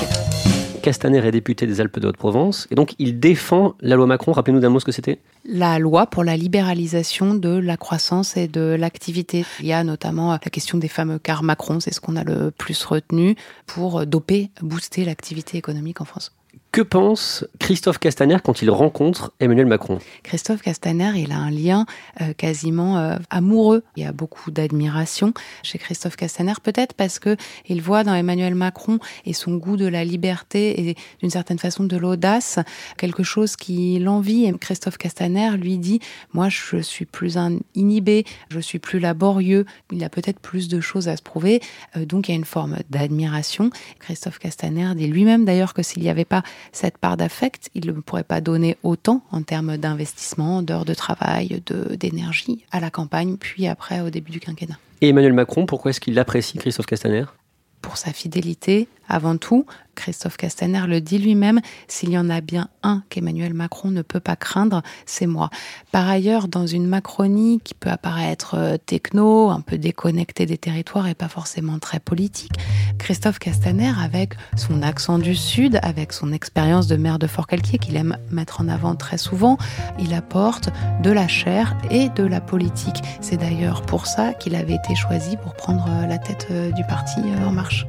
Castaner 0.82 1.18
est 1.26 1.30
député 1.30 1.66
des 1.66 1.80
Alpes 1.80 1.98
de 1.98 2.08
Haute-Provence 2.08 2.66
et 2.70 2.74
donc 2.74 2.94
il 2.98 3.20
défend 3.20 3.74
la 3.80 3.96
loi 3.96 4.06
Macron. 4.06 4.32
Rappelez-nous 4.32 4.60
d'un 4.60 4.70
mot 4.70 4.80
ce 4.80 4.84
que 4.84 4.92
c'était. 4.92 5.18
La 5.44 5.78
loi 5.78 6.06
pour 6.06 6.24
la 6.24 6.36
libéralisation 6.36 7.34
de 7.34 7.50
la 7.50 7.76
croissance 7.76 8.36
et 8.36 8.48
de 8.48 8.76
l'activité. 8.78 9.44
Il 9.60 9.66
y 9.66 9.72
a 9.72 9.84
notamment 9.84 10.32
la 10.32 10.38
question 10.38 10.78
des 10.78 10.88
fameux 10.88 11.18
cars 11.18 11.42
Macron, 11.42 11.80
c'est 11.80 11.92
ce 11.92 12.00
qu'on 12.00 12.16
a 12.16 12.24
le 12.24 12.50
plus 12.50 12.82
retenu 12.84 13.36
pour 13.66 14.06
doper, 14.06 14.50
booster 14.62 15.04
l'activité 15.04 15.58
économique 15.58 16.00
en 16.00 16.06
France. 16.06 16.32
Que 16.72 16.82
pense 16.82 17.44
Christophe 17.58 17.98
Castaner 17.98 18.36
quand 18.44 18.62
il 18.62 18.70
rencontre 18.70 19.32
Emmanuel 19.40 19.66
Macron? 19.66 19.98
Christophe 20.22 20.62
Castaner, 20.62 21.10
il 21.16 21.32
a 21.32 21.36
un 21.36 21.50
lien 21.50 21.84
euh, 22.20 22.32
quasiment 22.32 22.96
euh, 22.96 23.16
amoureux. 23.28 23.82
Il 23.96 24.04
y 24.04 24.06
a 24.06 24.12
beaucoup 24.12 24.52
d'admiration 24.52 25.34
chez 25.64 25.78
Christophe 25.78 26.14
Castaner, 26.14 26.52
peut-être 26.62 26.94
parce 26.94 27.18
que 27.18 27.36
il 27.66 27.82
voit 27.82 28.04
dans 28.04 28.14
Emmanuel 28.14 28.54
Macron 28.54 29.00
et 29.26 29.32
son 29.32 29.56
goût 29.56 29.76
de 29.76 29.88
la 29.88 30.04
liberté 30.04 30.90
et 30.90 30.96
d'une 31.18 31.30
certaine 31.30 31.58
façon 31.58 31.82
de 31.82 31.96
l'audace 31.96 32.60
quelque 32.96 33.24
chose 33.24 33.56
qui 33.56 33.98
l'envie. 33.98 34.52
Christophe 34.60 34.96
Castaner 34.96 35.56
lui 35.56 35.76
dit 35.76 35.98
"Moi, 36.34 36.50
je 36.50 36.76
suis 36.82 37.04
plus 37.04 37.36
inhibé, 37.74 38.24
je 38.48 38.60
suis 38.60 38.78
plus 38.78 39.00
laborieux. 39.00 39.66
Il 39.90 40.04
a 40.04 40.08
peut-être 40.08 40.38
plus 40.38 40.68
de 40.68 40.80
choses 40.80 41.08
à 41.08 41.16
se 41.16 41.22
prouver." 41.22 41.60
Euh, 41.96 42.04
donc, 42.04 42.28
il 42.28 42.30
y 42.30 42.34
a 42.34 42.38
une 42.38 42.44
forme 42.44 42.76
d'admiration. 42.90 43.70
Christophe 43.98 44.38
Castaner 44.38 44.94
dit 44.94 45.08
lui-même 45.08 45.44
d'ailleurs 45.44 45.74
que 45.74 45.82
s'il 45.82 46.04
n'y 46.04 46.08
avait 46.08 46.24
pas 46.24 46.44
cette 46.72 46.98
part 46.98 47.16
d'affect, 47.16 47.70
il 47.74 47.86
ne 47.86 47.92
pourrait 47.92 48.24
pas 48.24 48.40
donner 48.40 48.76
autant 48.82 49.22
en 49.30 49.42
termes 49.42 49.76
d'investissement, 49.76 50.62
d'heures 50.62 50.84
de 50.84 50.94
travail, 50.94 51.62
d'énergie 51.96 52.64
à 52.70 52.80
la 52.80 52.90
campagne, 52.90 53.36
puis 53.36 53.66
après 53.66 54.00
au 54.00 54.10
début 54.10 54.30
du 54.30 54.40
quinquennat. 54.40 54.78
Et 55.00 55.08
Emmanuel 55.08 55.32
Macron, 55.32 55.66
pourquoi 55.66 55.90
est-ce 55.90 56.00
qu'il 56.00 56.18
apprécie 56.18 56.58
Christophe 56.58 56.86
Castaner? 56.86 57.24
Pour 57.80 57.96
sa 57.96 58.12
fidélité 58.12 58.88
Avant 59.10 59.36
tout, 59.36 59.66
Christophe 59.96 60.36
Castaner 60.36 60.86
le 60.86 61.00
dit 61.00 61.18
lui-même, 61.18 61.60
s'il 61.88 62.10
y 62.10 62.16
en 62.16 62.30
a 62.30 62.40
bien 62.40 62.68
un 62.84 63.02
qu'Emmanuel 63.10 63.54
Macron 63.54 63.90
ne 63.90 64.02
peut 64.02 64.20
pas 64.20 64.36
craindre, 64.36 64.82
c'est 65.04 65.26
moi. 65.26 65.50
Par 65.90 66.08
ailleurs, 66.08 66.46
dans 66.46 66.66
une 66.66 66.86
Macronie 66.86 67.60
qui 67.62 67.74
peut 67.74 67.90
apparaître 67.90 68.54
euh, 68.56 68.76
techno, 68.78 69.50
un 69.50 69.60
peu 69.60 69.78
déconnectée 69.78 70.46
des 70.46 70.58
territoires 70.58 71.08
et 71.08 71.14
pas 71.14 71.28
forcément 71.28 71.80
très 71.80 71.98
politique, 71.98 72.52
Christophe 72.98 73.40
Castaner, 73.40 73.92
avec 74.00 74.34
son 74.56 74.80
accent 74.80 75.18
du 75.18 75.34
Sud, 75.34 75.80
avec 75.82 76.12
son 76.12 76.32
expérience 76.32 76.86
de 76.86 76.94
maire 76.94 77.18
de 77.18 77.26
Fort-Calquier 77.26 77.78
qu'il 77.78 77.96
aime 77.96 78.16
mettre 78.30 78.60
en 78.60 78.68
avant 78.68 78.94
très 78.94 79.18
souvent, 79.18 79.58
il 79.98 80.14
apporte 80.14 80.70
de 81.02 81.10
la 81.10 81.26
chair 81.26 81.76
et 81.90 82.10
de 82.10 82.22
la 82.22 82.40
politique. 82.40 83.02
C'est 83.20 83.38
d'ailleurs 83.38 83.82
pour 83.82 84.06
ça 84.06 84.34
qu'il 84.34 84.54
avait 84.54 84.76
été 84.76 84.94
choisi 84.94 85.36
pour 85.36 85.54
prendre 85.54 85.86
euh, 85.88 86.06
la 86.06 86.18
tête 86.18 86.46
euh, 86.52 86.70
du 86.70 86.84
parti 86.84 87.20
En 87.44 87.50
Marche. 87.50 87.86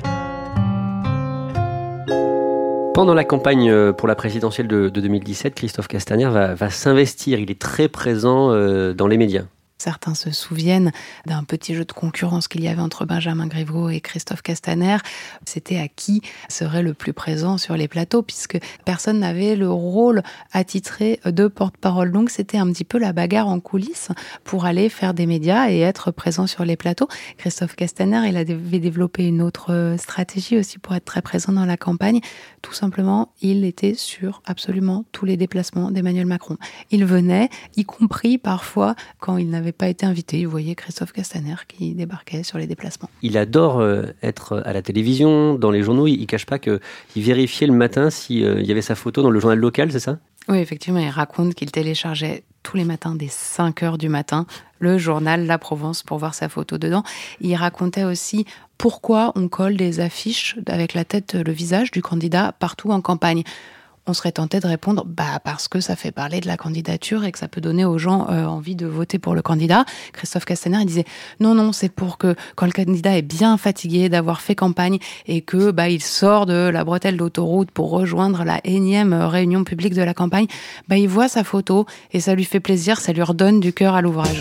Pendant 2.94 3.14
la 3.14 3.24
campagne 3.24 3.70
euh, 3.70 3.94
pour 3.94 4.08
la 4.08 4.16
présidentielle 4.16 4.68
de, 4.68 4.90
2017, 4.90 5.56
Christophe 5.56 5.88
Castaner 5.88 6.30
va, 6.30 6.70
s'investir. 6.70 7.40
Il 7.40 7.50
est 7.50 7.60
très 7.60 7.88
présent 7.88 8.52
euh, 8.52 8.94
dans 8.94 9.08
les 9.08 9.18
médias. 9.18 9.46
Certains 9.82 10.14
se 10.14 10.30
souviennent 10.30 10.92
d'un 11.26 11.44
petit 11.44 11.74
jeu 11.74 11.86
de 11.86 11.92
concurrence 11.92 12.48
qu'il 12.48 12.62
y 12.62 12.68
avait 12.68 12.84
entre 12.84 13.06
Benjamin 13.06 13.48
Griveaux 13.48 13.90
et 13.90 14.00
Christophe 14.00 14.44
Castaner. 14.44 14.98
C'était 15.44 15.80
à 15.80 15.88
qui 15.88 16.22
serait 16.50 16.84
le 16.84 16.94
plus 16.94 17.14
présent 17.14 17.58
sur 17.58 17.76
les 17.76 17.88
plateaux, 17.88 18.22
puisque 18.22 18.60
personne 18.86 19.18
n'avait 19.18 19.56
le 19.56 19.72
rôle 19.72 20.22
attitré 20.52 21.20
de 21.26 21.48
porte-parole. 21.48 22.12
Donc 22.12 22.30
c'était 22.30 22.60
un 22.60 22.72
petit 22.72 22.84
peu 22.84 23.00
la 23.00 23.12
bagarre 23.12 23.48
en 23.48 23.60
coulisses 23.60 24.10
pour 24.44 24.66
aller 24.66 24.88
faire 24.88 25.16
des 25.16 25.26
médias 25.26 25.72
et 25.72 25.80
être 25.80 26.12
présent 26.12 26.46
sur 26.46 26.64
les 26.64 26.76
plateaux. 26.76 27.08
Christophe 27.38 27.76
Castaner, 27.76 28.30
il 28.30 28.38
avait 28.38 28.54
développé 28.78 29.26
une 29.26 29.42
autre 29.42 29.96
stratégie 29.98 30.60
aussi 30.60 30.78
pour 30.78 30.94
être 30.94 31.06
très 31.06 31.24
présent 31.24 31.54
dans 31.54 31.66
la 31.66 31.78
campagne. 31.78 32.20
Tout 32.62 32.74
simplement, 32.74 33.34
il 33.42 33.66
était 33.66 33.96
sur 33.96 34.44
absolument 34.46 35.06
tous 35.12 35.26
les 35.26 35.38
déplacements 35.38 35.90
d'Emmanuel 35.90 36.28
Macron. 36.28 36.58
Il 36.92 37.04
venait, 37.04 37.50
y 37.78 37.84
compris 37.84 38.38
parfois 38.38 38.94
quand 39.20 39.38
il 39.38 39.50
n'avait 39.50 39.71
pas 39.72 39.88
été 39.88 40.06
invité. 40.06 40.46
Vous 40.46 40.52
voyez 40.52 40.76
Christophe 40.76 41.12
Castaner 41.12 41.56
qui 41.68 41.94
débarquait 41.94 42.44
sur 42.44 42.58
les 42.58 42.68
déplacements. 42.68 43.10
Il 43.22 43.38
adore 43.38 43.80
euh, 43.80 44.04
être 44.24 44.62
à 44.66 44.74
la 44.74 44.82
télévision, 44.82 45.56
dans 45.56 45.72
les 45.72 45.84
journaux. 45.84 46.08
Il, 46.08 46.20
ne 46.20 46.26
cache 46.26 46.46
pas 46.46 46.60
qu'il 46.60 46.80
vérifiait 47.16 47.68
le 47.68 47.74
matin 47.74 48.10
s'il 48.10 48.44
euh, 48.44 48.62
y 48.62 48.72
avait 48.72 48.82
sa 48.82 48.96
photo 48.96 49.22
dans 49.22 49.30
le 49.30 49.40
journal 49.40 49.60
local, 49.60 49.92
c'est 49.92 50.00
ça? 50.00 50.18
Oui, 50.48 50.58
effectivement. 50.58 51.00
Il 51.00 51.10
raconte 51.10 51.54
qu'il 51.54 51.72
téléchargeait 51.72 52.44
tous 52.64 52.78
les 52.78 52.84
matins 52.84 53.16
dès 53.16 53.28
5 53.30 53.84
heures 53.84 53.98
du 53.98 54.10
matin 54.10 54.46
le 54.80 54.98
journal 54.98 55.46
La 55.46 55.58
Provence 55.58 56.04
pour 56.04 56.18
voir 56.18 56.34
sa 56.34 56.50
photo 56.50 56.78
dedans. 56.78 57.04
Il 57.40 57.56
racontait 57.56 58.04
aussi 58.04 58.46
pourquoi 58.78 59.32
on 59.36 59.48
colle 59.48 59.78
des 59.78 60.00
affiches 60.00 60.58
avec 60.68 60.94
la 60.94 61.06
tête, 61.06 61.36
le 61.36 61.52
visage 61.52 61.92
du 61.92 62.02
candidat 62.02 62.54
partout 62.58 62.92
en 62.92 63.02
campagne 63.02 63.44
on 64.08 64.14
serait 64.14 64.32
tenté 64.32 64.60
de 64.60 64.68
répondre 64.68 65.06
bah 65.06 65.40
parce 65.44 65.68
que 65.68 65.80
ça 65.80 65.96
fait 65.96 66.12
parler 66.12 66.40
de 66.40 66.48
la 66.48 66.58
candidature 66.58 67.24
et 67.24 67.32
que 67.32 67.40
ça 67.40 67.48
peut 67.48 67.62
donner 67.62 67.86
aux 67.86 67.98
gens 67.98 68.28
euh, 68.30 68.46
envie 68.46 68.76
de 68.76 68.86
voter 68.86 69.20
pour 69.20 69.36
le 69.36 69.42
candidat. 69.42 69.86
Christophe 70.14 70.46
Castaner 70.46 70.84
disait 70.86 71.06
non 71.40 71.54
non 71.54 71.72
c'est 71.72 71.90
pour 71.90 72.18
que 72.18 72.36
quand 72.56 72.66
le 72.66 72.72
candidat 72.72 73.18
est 73.18 73.22
bien 73.22 73.58
fatigué 73.58 74.10
d'avoir 74.10 74.42
fait 74.42 74.56
campagne 74.56 74.98
et 75.28 75.42
que 75.42 75.72
bah 75.72 75.90
il 75.90 76.02
sort 76.02 76.46
de 76.46 76.70
la 76.70 76.84
bretelle 76.84 77.18
d'autoroute 77.18 77.72
pour 77.72 77.92
rejoindre 77.92 78.44
la 78.44 78.60
énième 78.64 79.14
réunion 79.14 79.64
publique 79.64 79.94
de 79.94 80.02
la 80.02 80.14
campagne, 80.14 80.48
bah 80.88 80.98
il 80.98 81.08
voit 81.08 81.28
sa 81.28 81.44
photo 81.44 81.86
et 82.12 82.20
ça 82.20 82.36
lui 82.36 82.46
fait 82.46 82.60
plaisir, 82.60 83.00
ça 83.00 83.14
lui 83.14 83.22
redonne 83.22 83.60
du 83.60 83.74
cœur 83.74 83.96
à 83.96 84.02
l'ouvrage. 84.02 84.40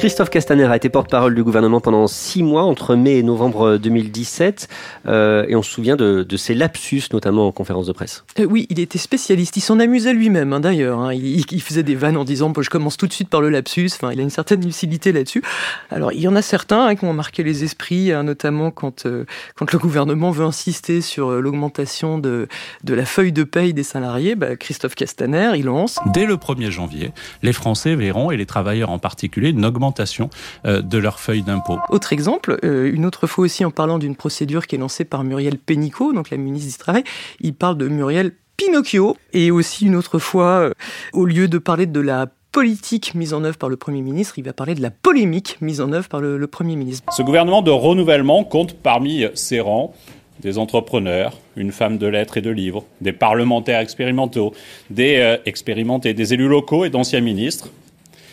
Christophe 0.00 0.30
Castaner 0.30 0.64
a 0.64 0.76
été 0.76 0.88
porte-parole 0.88 1.34
du 1.34 1.44
gouvernement 1.44 1.82
pendant 1.82 2.06
six 2.06 2.42
mois, 2.42 2.62
entre 2.62 2.94
mai 2.94 3.18
et 3.18 3.22
novembre 3.22 3.76
2017, 3.76 4.66
euh, 5.06 5.44
et 5.46 5.54
on 5.54 5.62
se 5.62 5.70
souvient 5.70 5.94
de, 5.94 6.36
ses 6.38 6.54
lapsus, 6.54 7.02
notamment 7.12 7.46
en 7.46 7.52
conférence 7.52 7.86
de 7.86 7.92
presse. 7.92 8.24
Euh, 8.38 8.46
oui, 8.46 8.66
il 8.70 8.80
était 8.80 8.96
spécialiste, 8.96 9.58
il 9.58 9.60
s'en 9.60 9.78
amusait 9.78 10.14
lui-même 10.14 10.54
hein, 10.54 10.60
d'ailleurs. 10.60 11.00
Hein. 11.00 11.12
Il, 11.12 11.60
faisait 11.60 11.82
des 11.82 11.96
vannes 11.96 12.16
en 12.16 12.24
disant 12.24 12.50
je 12.58 12.70
commence 12.70 12.96
tout 12.96 13.08
de 13.08 13.12
suite 13.12 13.28
par 13.28 13.42
le 13.42 13.50
lapsus, 13.50 13.90
enfin, 13.92 14.10
il 14.10 14.20
a 14.20 14.22
une 14.22 14.30
certaine 14.30 14.64
lucidité 14.64 15.12
là-dessus. 15.12 15.42
Alors 15.90 16.12
il 16.12 16.20
y 16.20 16.28
en 16.28 16.34
a 16.34 16.40
certains 16.40 16.86
hein, 16.86 16.94
qui 16.94 17.04
ont 17.04 17.12
marqué 17.12 17.42
les 17.42 17.62
esprits, 17.62 18.10
notamment 18.24 18.70
quand, 18.70 19.04
euh, 19.04 19.26
quand 19.54 19.70
le 19.70 19.78
gouvernement 19.78 20.30
veut 20.30 20.46
insister 20.46 21.02
sur 21.02 21.30
l'augmentation 21.30 22.16
de, 22.16 22.48
de 22.84 22.94
la 22.94 23.04
feuille 23.04 23.32
de 23.32 23.44
paye 23.44 23.74
des 23.74 23.82
salariés. 23.82 24.34
Bah, 24.34 24.56
Christophe 24.56 24.94
Castaner, 24.94 25.52
il 25.56 25.66
lance. 25.66 25.98
Dès 26.06 26.24
le 26.24 26.36
1er 26.36 26.70
janvier, 26.70 27.12
les 27.42 27.52
Français 27.52 27.94
verront, 27.96 28.30
et 28.30 28.38
les 28.38 28.46
travailleurs 28.46 28.88
en 28.88 28.98
particulier, 28.98 29.50
une 29.50 29.66
augmentation 29.90 30.30
euh, 30.66 30.82
de 30.82 30.98
leur 30.98 31.20
feuille 31.20 31.42
d'impôt. 31.42 31.78
Autre 31.88 32.12
exemple, 32.12 32.58
euh, 32.64 32.92
une 32.92 33.04
autre 33.04 33.26
fois 33.26 33.44
aussi 33.44 33.64
en 33.64 33.70
parlant 33.70 33.98
d'une 33.98 34.16
procédure 34.16 34.66
qui 34.66 34.76
est 34.76 34.78
lancée 34.78 35.04
par 35.04 35.24
Muriel 35.24 35.58
Pénicaud, 35.58 36.12
donc 36.12 36.30
la 36.30 36.36
ministre 36.36 36.70
du 36.70 36.78
Travail, 36.78 37.04
il 37.40 37.54
parle 37.54 37.76
de 37.76 37.88
Muriel 37.88 38.32
Pinocchio. 38.56 39.16
Et 39.32 39.50
aussi 39.50 39.86
une 39.86 39.96
autre 39.96 40.18
fois, 40.18 40.60
euh, 40.60 40.72
au 41.12 41.24
lieu 41.24 41.48
de 41.48 41.58
parler 41.58 41.86
de 41.86 42.00
la 42.00 42.26
politique 42.52 43.14
mise 43.14 43.34
en 43.34 43.44
œuvre 43.44 43.58
par 43.58 43.68
le 43.68 43.76
Premier 43.76 44.02
ministre, 44.02 44.38
il 44.38 44.44
va 44.44 44.52
parler 44.52 44.74
de 44.74 44.82
la 44.82 44.90
polémique 44.90 45.56
mise 45.60 45.80
en 45.80 45.92
œuvre 45.92 46.08
par 46.08 46.20
le, 46.20 46.46
Premier 46.46 46.76
ministre. 46.76 47.12
Ce 47.12 47.22
gouvernement 47.22 47.62
de 47.62 47.70
renouvellement 47.70 48.42
compte 48.44 48.74
parmi 48.74 49.24
ses 49.34 49.60
rangs 49.60 49.94
des 50.40 50.58
entrepreneurs, 50.58 51.38
une 51.54 51.70
femme 51.70 51.98
de 51.98 52.06
lettres 52.06 52.38
et 52.38 52.40
de 52.40 52.50
livres, 52.50 52.84
des 53.02 53.12
parlementaires 53.12 53.78
expérimentaux, 53.78 54.52
des 54.88 55.38
expérimentés, 55.44 56.14
des 56.14 56.32
élus 56.32 56.48
locaux 56.48 56.84
et 56.86 56.90
d'anciens 56.90 57.20
ministres. 57.20 57.68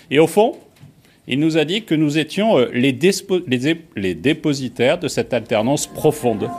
Et 0.10 0.18
au 0.18 0.28
fond, 0.28 0.56
il 1.28 1.40
nous 1.40 1.58
a 1.58 1.66
dit 1.66 1.84
que 1.84 1.94
nous 1.94 2.18
étions 2.18 2.58
euh, 2.58 2.70
les, 2.74 2.94
dépositaires 4.14 4.98
de 4.98 5.08
cette 5.08 5.34
alternance 5.34 5.86
profonde. 5.86 6.50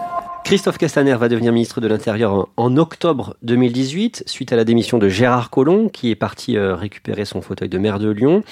Christophe 0.45 0.79
Castaner 0.79 1.15
va 1.15 1.29
devenir 1.29 1.53
ministre 1.53 1.81
de 1.81 1.89
l'Intérieur 1.89 2.49
en, 2.57 2.77
octobre 2.77 3.37
2018, 3.43 4.25
suite 4.27 4.53
à 4.53 4.57
la 4.57 4.65
démission 4.65 4.99
de 4.99 5.09
Gérard 5.09 5.51
Collomb, 5.51 5.89
qui 5.89 6.11
est 6.11 6.17
parti 6.17 6.57
euh, 6.57 6.75
récupérer 6.75 7.25
son 7.25 7.41
fauteuil 7.41 7.69
de 7.69 7.79
maire 7.79 7.99
de 7.99 8.11
Lyon. 8.11 8.43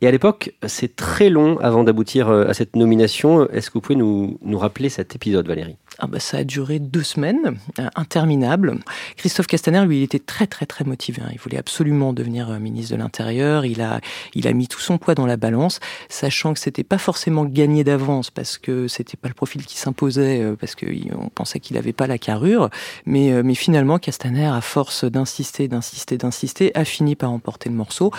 Et 0.00 0.06
à 0.06 0.10
l'époque, 0.10 0.54
c'est 0.66 0.94
très 0.94 1.30
long 1.30 1.58
avant 1.58 1.84
d'aboutir 1.84 2.28
euh, 2.28 2.46
à 2.48 2.54
cette 2.54 2.76
nomination. 2.76 3.48
Est-ce 3.50 3.70
que 3.70 3.74
vous 3.74 3.80
pouvez 3.80 3.96
nous 3.96 4.58
rappeler 4.58 4.88
cet 4.88 5.14
épisode, 5.14 5.46
Valérie? 5.46 5.76
Ah 5.98 6.06
bah, 6.06 6.20
ça 6.20 6.38
a 6.38 6.44
duré 6.44 6.78
deux 6.78 7.02
semaines, 7.02 7.58
euh, 7.78 7.88
interminable. 7.96 8.78
Christophe 9.16 9.46
Castaner, 9.46 9.84
lui, 9.86 9.98
il 9.98 10.02
était 10.02 10.18
très 10.18 10.46
très 10.46 10.66
très 10.66 10.84
motivé. 10.84 11.22
Hein. 11.22 11.30
Il 11.32 11.40
voulait 11.40 11.56
absolument 11.56 12.12
devenir 12.12 12.50
euh, 12.50 12.58
ministre 12.58 12.92
de 12.92 12.98
l'Intérieur. 12.98 13.64
Il 13.64 13.80
a, 13.80 14.00
il 14.34 14.46
a 14.46 14.52
mis 14.52 14.68
tout 14.68 14.80
son 14.80 14.98
poids 14.98 15.14
dans 15.14 15.24
la 15.24 15.38
balance, 15.38 15.80
sachant 16.10 16.52
que 16.52 16.60
c'était 16.60 16.84
pas 16.84 16.98
forcément 16.98 17.46
gagné 17.46 17.82
d'avance 17.82 18.30
parce 18.30 18.58
que 18.58 18.88
c'était 18.88 19.16
pas 19.16 19.28
le 19.28 19.34
profil 19.34 19.64
qui 19.64 19.78
s'imposait, 19.78 20.42
euh, 20.42 20.54
parce 20.54 20.74
qu'on 20.74 21.30
pensait 21.34 21.60
qu'il 21.60 21.78
avait 21.78 21.94
pas 21.94 22.06
la 22.06 22.18
carrure. 22.18 22.68
Mais, 23.06 23.42
mais 23.42 23.54
finalement, 23.54 23.98
Castaner, 23.98 24.46
à 24.46 24.60
force 24.60 25.04
d'insister, 25.04 25.66
d'insister, 25.68 26.18
d'insister, 26.18 26.76
a 26.76 26.84
fini 26.84 27.16
par 27.16 27.30
emporter 27.32 27.70
le 27.70 27.74
morceau. 27.74 28.12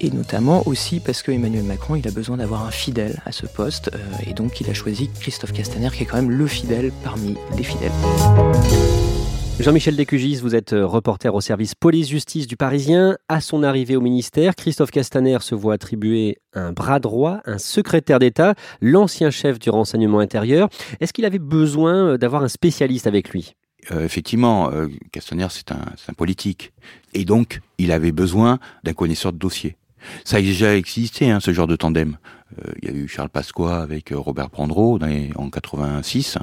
Et 0.00 0.10
notamment 0.10 0.66
aussi 0.68 1.00
parce 1.00 1.22
que 1.22 1.32
Emmanuel 1.32 1.64
Macron, 1.64 1.96
il 1.96 2.06
a 2.06 2.10
besoin 2.10 2.36
d'avoir 2.36 2.64
un 2.66 2.70
fidèle 2.70 3.20
à 3.24 3.32
ce 3.32 3.46
poste. 3.46 3.90
et 4.26 4.34
donc, 4.34 4.60
il 4.60 4.70
a 4.70 4.74
choisi 4.74 5.10
Christophe 5.20 5.52
Castaner, 5.52 5.88
qui 5.92 6.04
est 6.04 6.06
quand 6.06 6.16
même 6.16 6.30
le 6.30 6.46
fidèle 6.46 6.92
par 7.02 7.15
Jean-Michel 9.58 9.96
Descugis, 9.96 10.36
vous 10.36 10.54
êtes 10.54 10.74
euh, 10.74 10.86
reporter 10.86 11.34
au 11.34 11.40
service 11.40 11.74
police-justice 11.74 12.46
du 12.46 12.56
Parisien. 12.56 13.16
À 13.28 13.40
son 13.40 13.62
arrivée 13.62 13.96
au 13.96 14.02
ministère, 14.02 14.54
Christophe 14.54 14.90
Castaner 14.90 15.38
se 15.40 15.54
voit 15.54 15.74
attribuer 15.74 16.38
un 16.52 16.72
bras 16.72 17.00
droit, 17.00 17.40
un 17.46 17.56
secrétaire 17.56 18.18
d'État, 18.18 18.54
l'ancien 18.82 19.30
chef 19.30 19.58
du 19.58 19.70
renseignement 19.70 20.18
intérieur. 20.18 20.68
Est-ce 21.00 21.14
qu'il 21.14 21.24
avait 21.24 21.38
besoin 21.38 21.94
euh, 21.94 22.18
d'avoir 22.18 22.42
un 22.42 22.48
spécialiste 22.48 23.06
avec 23.06 23.30
lui? 23.30 23.54
Euh, 23.92 24.04
effectivement, 24.04 24.70
Castaner, 25.12 25.46
c'est 25.50 25.72
un, 25.72 25.80
un, 26.08 26.12
politique. 26.12 26.72
Et 27.14 27.24
donc, 27.24 27.60
il 27.78 27.92
avait 27.92 28.12
besoin 28.12 28.58
d'un 28.84 28.92
connaisseur 28.92 29.32
de 29.32 29.38
dossier. 29.38 29.76
Ça 30.24 30.36
a 30.36 30.40
déjà 30.40 30.76
existé, 30.76 31.30
hein, 31.30 31.40
ce 31.40 31.52
genre 31.52 31.66
de 31.66 31.76
tandem. 31.76 32.18
Euh, 32.58 32.72
il 32.82 32.88
y 32.88 32.92
a 32.92 32.94
eu 32.94 33.08
Charles 33.08 33.28
Pasqua 33.28 33.78
avec 33.78 34.12
euh, 34.12 34.18
Robert 34.18 34.50
Prandreau 34.50 34.98
en 35.36 35.50
86. 35.50 36.38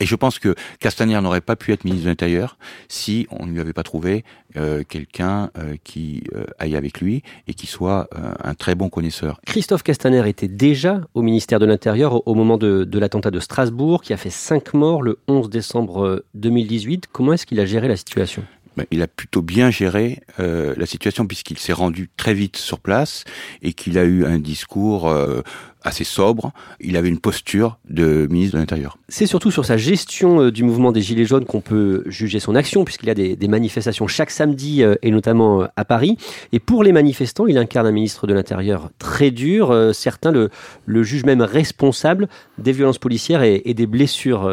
Et 0.00 0.06
je 0.06 0.14
pense 0.14 0.38
que 0.38 0.54
Castaner 0.80 1.20
n'aurait 1.20 1.40
pas 1.40 1.56
pu 1.56 1.72
être 1.72 1.84
ministre 1.84 2.04
de 2.04 2.10
l'Intérieur 2.10 2.58
si 2.88 3.26
on 3.30 3.46
ne 3.46 3.52
lui 3.52 3.60
avait 3.60 3.72
pas 3.72 3.82
trouvé 3.82 4.24
euh, 4.56 4.82
quelqu'un 4.88 5.50
qui 5.84 6.24
aille 6.58 6.76
avec 6.76 7.00
lui 7.00 7.22
et 7.46 7.54
qui 7.54 7.66
soit 7.66 8.08
un 8.42 8.54
très 8.54 8.74
bon 8.74 8.88
connaisseur. 8.88 9.40
Christophe 9.46 9.82
Castaner 9.82 10.28
était 10.28 10.48
déjà 10.48 11.00
au 11.14 11.22
ministère 11.22 11.58
de 11.58 11.66
l'Intérieur 11.66 12.26
au 12.26 12.34
moment 12.34 12.56
de, 12.56 12.84
de 12.84 12.98
l'attentat 12.98 13.30
de 13.30 13.40
Strasbourg 13.40 14.02
qui 14.02 14.12
a 14.12 14.16
fait 14.16 14.30
cinq 14.30 14.74
morts 14.74 15.02
le 15.02 15.18
11 15.28 15.50
décembre 15.50 16.24
2018. 16.34 17.08
Comment 17.10 17.34
est-ce 17.34 17.46
qu'il 17.46 17.60
a 17.60 17.66
géré 17.66 17.88
la 17.88 17.96
situation? 17.96 18.44
Ben, 18.78 18.86
il 18.92 19.02
a 19.02 19.08
plutôt 19.08 19.42
bien 19.42 19.70
géré 19.70 20.20
euh, 20.38 20.72
la 20.76 20.86
situation 20.86 21.26
puisqu'il 21.26 21.58
s'est 21.58 21.72
rendu 21.72 22.08
très 22.16 22.32
vite 22.32 22.56
sur 22.56 22.78
place 22.78 23.24
et 23.60 23.72
qu'il 23.72 23.98
a 23.98 24.04
eu 24.04 24.24
un 24.24 24.38
discours 24.38 25.08
euh, 25.08 25.42
assez 25.82 26.04
sobre. 26.04 26.52
Il 26.78 26.96
avait 26.96 27.08
une 27.08 27.18
posture 27.18 27.78
de 27.90 28.28
ministre 28.30 28.54
de 28.54 28.60
l'Intérieur. 28.60 28.96
C'est 29.08 29.26
surtout 29.26 29.50
sur 29.50 29.64
sa 29.64 29.76
gestion 29.76 30.42
euh, 30.42 30.52
du 30.52 30.62
mouvement 30.62 30.92
des 30.92 31.02
Gilets 31.02 31.24
jaunes 31.24 31.44
qu'on 31.44 31.60
peut 31.60 32.04
juger 32.06 32.38
son 32.38 32.54
action, 32.54 32.84
puisqu'il 32.84 33.06
y 33.08 33.10
a 33.10 33.14
des, 33.14 33.34
des 33.34 33.48
manifestations 33.48 34.06
chaque 34.06 34.30
samedi, 34.30 34.84
et 35.02 35.10
notamment 35.10 35.66
à 35.74 35.84
Paris. 35.84 36.16
Et 36.52 36.60
pour 36.60 36.84
les 36.84 36.92
manifestants, 36.92 37.48
il 37.48 37.58
incarne 37.58 37.86
un 37.86 37.92
ministre 37.92 38.28
de 38.28 38.34
l'Intérieur 38.34 38.90
très 39.00 39.32
dur. 39.32 39.90
Certains 39.92 40.30
le, 40.30 40.50
le 40.86 41.02
jugent 41.02 41.24
même 41.24 41.42
responsable 41.42 42.28
des 42.58 42.70
violences 42.70 42.98
policières 42.98 43.42
et, 43.42 43.62
et 43.64 43.74
des 43.74 43.86
blessures 43.86 44.48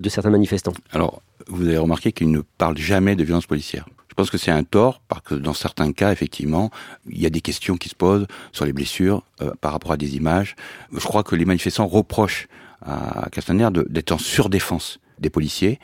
de 0.00 0.08
certains 0.08 0.30
manifestants. 0.30 0.72
Alors, 0.92 1.20
vous 1.48 1.66
avez 1.66 1.78
remarqué 1.78 2.12
qu'il 2.12 2.30
ne 2.30 2.40
parle 2.58 2.76
jamais 2.76 3.16
de 3.16 3.24
violence 3.24 3.46
policière. 3.46 3.86
Je 4.08 4.14
pense 4.14 4.30
que 4.30 4.38
c'est 4.38 4.50
un 4.50 4.64
tort, 4.64 5.02
parce 5.08 5.20
que 5.22 5.34
dans 5.34 5.52
certains 5.52 5.92
cas, 5.92 6.10
effectivement, 6.10 6.70
il 7.08 7.20
y 7.20 7.26
a 7.26 7.30
des 7.30 7.42
questions 7.42 7.76
qui 7.76 7.90
se 7.90 7.94
posent 7.94 8.26
sur 8.50 8.64
les 8.64 8.72
blessures 8.72 9.22
euh, 9.42 9.52
par 9.60 9.72
rapport 9.72 9.92
à 9.92 9.96
des 9.96 10.16
images. 10.16 10.56
Je 10.92 11.04
crois 11.04 11.22
que 11.22 11.36
les 11.36 11.44
manifestants 11.44 11.86
reprochent 11.86 12.48
à 12.82 13.28
Castaner 13.30 13.68
d'être 13.88 14.12
en 14.12 14.18
surdéfense 14.18 15.00
des 15.18 15.30
policiers. 15.30 15.80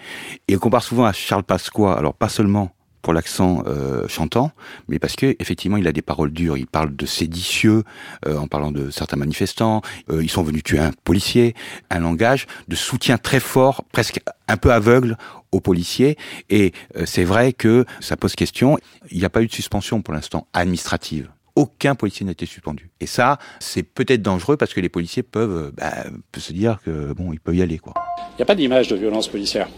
Et 0.49 0.57
on 0.57 0.59
compare 0.59 0.83
souvent 0.83 1.05
à 1.05 1.13
Charles 1.13 1.43
Pasqua, 1.43 1.95
alors 1.95 2.15
pas 2.15 2.29
seulement 2.29 2.75
pour 3.03 3.13
l'accent 3.13 3.65
euh, 3.67 4.07
chantant, 4.09 4.53
mais 4.89 4.99
parce 4.99 5.17
que 5.17 5.37
effectivement 5.41 5.77
il 5.77 5.87
a 5.89 5.93
des 5.93 6.03
paroles 6.03 6.33
dures. 6.33 6.57
Il 6.57 6.67
parle 6.67 6.95
de 6.95 7.05
séditieux 7.05 7.83
euh, 8.27 8.37
en 8.37 8.47
parlant 8.47 8.71
de 8.73 8.91
certains 8.91 9.17
manifestants. 9.17 9.83
Euh, 10.09 10.23
ils 10.23 10.31
sont 10.31 10.43
venus 10.43 10.63
tuer 10.63 10.79
un 10.79 10.93
policier. 11.05 11.55
Un 11.91 11.99
langage 11.99 12.47
de 12.69 12.77
soutien 12.77 13.19
très 13.19 13.41
fort, 13.41 13.85
presque 13.93 14.21
un 14.49 14.57
peu 14.57 14.73
aveugle 14.73 15.17
aux 15.51 15.61
policiers. 15.61 16.17
Et 16.49 16.73
c'est 17.05 17.25
vrai 17.25 17.53
que 17.53 17.85
ça 18.01 18.17
pose 18.17 18.35
question. 18.35 18.79
Il 19.11 19.19
n'y 19.19 19.25
a 19.25 19.31
pas 19.31 19.43
eu 19.43 19.47
de 19.47 19.53
suspension 19.53 20.01
pour 20.01 20.15
l'instant 20.15 20.47
administrative. 20.53 21.29
Aucun 21.55 21.95
policier 21.95 22.25
n'a 22.25 22.33
été 22.33 22.47
suspendu. 22.47 22.89
Et 23.01 23.07
ça, 23.07 23.39
c'est 23.61 23.83
peut-être 23.83 24.23
dangereux 24.23 24.57
parce 24.57 24.73
que 24.73 24.81
les 24.81 24.89
policiers 24.89 25.23
peuvent, 25.23 25.73
bah, 25.77 26.05
se 26.39 26.53
dire 26.53 26.79
que 26.83 27.13
bon, 27.13 27.33
ils 27.33 27.41
peuvent 27.41 27.57
y 27.57 27.63
aller. 27.63 27.81
Il 27.85 28.37
n'y 28.39 28.43
a 28.43 28.47
pas 28.47 28.55
d'image 28.55 28.89
de 28.89 28.97
violence 28.97 29.29
policière. 29.29 29.69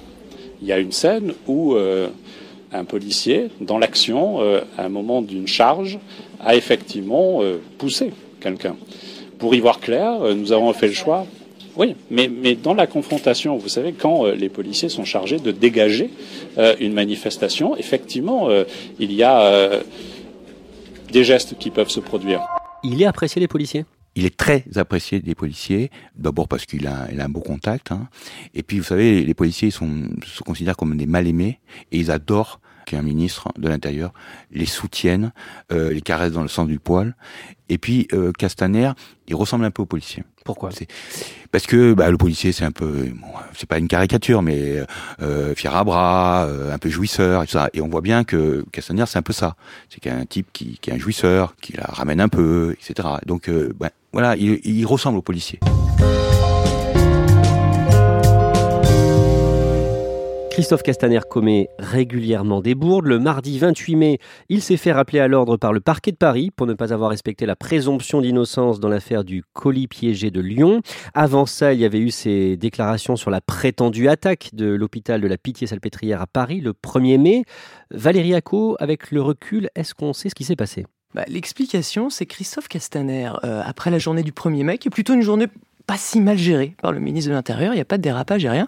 Il 0.63 0.69
y 0.69 0.73
a 0.73 0.79
une 0.79 0.93
scène 0.93 1.35
où 1.49 1.77
un 2.79 2.85
policier, 2.85 3.51
dans 3.61 3.79
l'action, 3.79 4.41
euh, 4.41 4.61
à 4.77 4.85
un 4.85 4.89
moment 4.89 5.23
d'une 5.23 5.47
charge, 5.47 5.99
a 6.41 6.57
effectivement 6.57 7.43
euh, 7.43 7.59
poussé 7.79 8.13
quelqu'un. 8.41 8.77
Pour 9.39 9.55
y 9.55 9.61
voir 9.61 9.81
clair, 9.81 10.23
euh, 10.23 10.35
nous 10.35 10.53
avons 10.53 10.73
fait 10.73 10.89
le 10.89 10.93
choix. 10.93 11.27
Oui, 11.77 11.97
mais, 12.11 12.29
mais 12.29 12.55
dans 12.55 12.75
la 12.75 12.87
confrontation, 12.87 13.57
vous 13.57 13.69
savez, 13.69 13.93
quand 13.93 14.27
euh, 14.27 14.35
les 14.35 14.49
policiers 14.49 14.89
sont 14.89 15.05
chargés 15.05 15.39
de 15.39 15.51
dégager 15.51 16.11
euh, 16.59 16.77
une 16.79 16.93
manifestation, 16.93 17.77
effectivement, 17.77 18.49
euh, 18.49 18.65
il 19.01 19.13
y 19.13 19.23
a 19.23 19.41
euh, 19.43 19.81
des 21.11 21.25
gestes 21.25 21.57
qui 21.59 21.71
peuvent 21.71 21.89
se 21.89 22.01
produire. 22.01 22.43
Il 22.85 23.01
est 23.03 23.07
apprécié 23.07 23.41
des 23.41 23.49
policiers? 23.49 23.85
Il 24.17 24.25
est 24.25 24.37
très 24.37 24.63
apprécié 24.77 25.19
des 25.19 25.35
policiers, 25.35 25.91
d'abord 26.15 26.47
parce 26.47 26.67
qu'il 26.67 26.87
a, 26.87 27.09
il 27.13 27.21
a 27.21 27.25
un 27.25 27.29
beau 27.29 27.41
contact, 27.41 27.91
hein. 27.91 28.07
et 28.55 28.63
puis 28.63 28.79
vous 28.79 28.85
savez, 28.85 29.25
les 29.25 29.35
policiers 29.35 29.69
ils 29.69 29.73
sont, 29.73 30.05
se 30.25 30.45
considèrent 30.45 30.77
comme 30.77 30.97
des 30.97 31.07
mal-aimés, 31.07 31.59
et 31.91 31.99
ils 31.99 32.13
adorent 32.13 32.61
qu'un 32.85 33.03
ministre 33.03 33.49
de 33.59 33.69
l'Intérieur 33.69 34.13
les 34.51 34.67
soutienne, 34.67 35.33
euh, 35.73 35.93
les 35.93 36.01
caresse 36.01 36.33
dans 36.33 36.43
le 36.43 36.49
sens 36.49 36.67
du 36.67 36.79
poil. 36.79 37.17
Et 37.69 37.79
puis 37.79 38.09
euh, 38.13 38.33
Castaner, 38.33 38.93
il 39.27 39.35
ressemble 39.35 39.65
un 39.65 39.71
peu 39.71 39.83
au 39.83 39.87
policier. 39.87 40.23
Pourquoi? 40.45 40.69
Parce 41.51 41.67
que 41.67 41.95
bah, 41.95 42.11
le 42.11 42.19
policier 42.19 42.53
c'est 42.53 42.65
un 42.65 42.71
peu, 42.71 43.09
bon, 43.15 43.29
c'est 43.55 43.69
pas 43.69 43.79
une 43.79 43.89
caricature, 43.89 44.43
mais 44.43 44.83
euh, 45.23 45.55
fier 45.55 45.75
à 45.75 45.85
bras, 45.85 46.45
euh, 46.47 46.75
un 46.75 46.79
peu 46.79 46.91
jouisseur 46.91 47.43
et 47.43 47.47
tout 47.47 47.53
ça. 47.53 47.71
Et 47.73 47.81
on 47.81 47.89
voit 47.89 48.03
bien 48.03 48.25
que 48.25 48.65
Castaner 48.71 49.05
c'est 49.07 49.19
un 49.19 49.23
peu 49.23 49.33
ça. 49.33 49.57
C'est 49.89 50.01
qu'un 50.01 50.27
type 50.27 50.49
qui, 50.53 50.79
qui 50.79 50.91
est 50.91 50.93
un 50.93 50.99
jouisseur, 50.99 51.57
qui 51.63 51.73
la 51.73 51.87
ramène 51.87 52.21
un 52.21 52.29
peu, 52.29 52.77
etc. 52.79 53.09
Donc 53.25 53.49
euh, 53.49 53.73
bah, 53.79 53.91
voilà, 54.13 54.37
il, 54.37 54.61
il 54.65 54.85
ressemble 54.85 55.17
au 55.17 55.23
policier. 55.23 55.59
Christophe 60.55 60.85
Castaner 60.85 61.19
commet 61.29 61.69
régulièrement 61.81 62.61
des 62.61 62.77
bourdes. 62.77 63.07
Le 63.07 63.19
mardi 63.19 63.59
28 63.59 63.97
mai, 63.97 64.19
il 64.49 64.63
s'est 64.63 64.77
fait 64.77 64.93
rappeler 64.93 65.19
à 65.19 65.27
l'ordre 65.27 65.57
par 65.57 65.73
le 65.73 65.81
parquet 65.81 66.13
de 66.13 66.17
Paris 66.17 66.53
pour 66.55 66.69
ne 66.69 66.75
pas 66.75 66.93
avoir 66.93 67.11
respecté 67.11 67.45
la 67.45 67.57
présomption 67.57 68.21
d'innocence 68.21 68.79
dans 68.79 68.89
l'affaire 68.89 69.25
du 69.25 69.43
colis 69.53 69.89
piégé 69.89 70.31
de 70.31 70.41
Lyon. 70.41 70.81
Avant 71.13 71.45
ça, 71.45 71.73
il 71.73 71.81
y 71.81 71.85
avait 71.85 71.99
eu 71.99 72.13
ces 72.13 72.57
déclarations 72.57 73.17
sur 73.17 73.33
la 73.33 73.41
prétendue 73.41 74.09
attaque 74.09 74.51
de 74.53 74.67
l'hôpital 74.67 75.21
de 75.21 75.27
la 75.27 75.39
Pitié-Salpêtrière 75.39 76.23
à 76.23 76.29
Paris 76.29 76.61
le 76.61 76.73
1er 76.73 77.19
mai. 77.19 77.43
Valérie 77.91 78.37
Acco, 78.37 78.77
avec 78.79 79.11
le 79.11 79.23
recul, 79.23 79.71
est-ce 79.75 79.93
qu'on 79.93 80.13
sait 80.13 80.29
ce 80.29 80.37
qui 80.37 80.45
s'est 80.45 80.55
passé? 80.55 80.87
Bah, 81.17 81.25
L'explication, 81.27 82.11
c'est 82.11 82.27
Christophe 82.27 82.69
Castaner, 82.69 83.33
euh, 83.43 83.61
après 83.65 83.91
la 83.91 83.99
journée 83.99 84.23
du 84.23 84.31
1er 84.31 84.63
mai, 84.63 84.79
qui 84.79 84.87
est 84.87 84.91
plutôt 84.93 85.15
une 85.15 85.23
journée 85.23 85.49
pas 85.87 85.97
si 85.99 86.21
mal 86.21 86.39
gérée 86.39 86.75
par 86.81 86.93
le 86.93 87.01
ministre 87.01 87.31
de 87.31 87.35
l'Intérieur, 87.35 87.73
il 87.73 87.77
n'y 87.77 87.83
a 87.83 87.85
pas 87.85 87.99
de 87.99 88.03
dérapage 88.03 88.45
et 88.45 88.49
rien, 88.49 88.67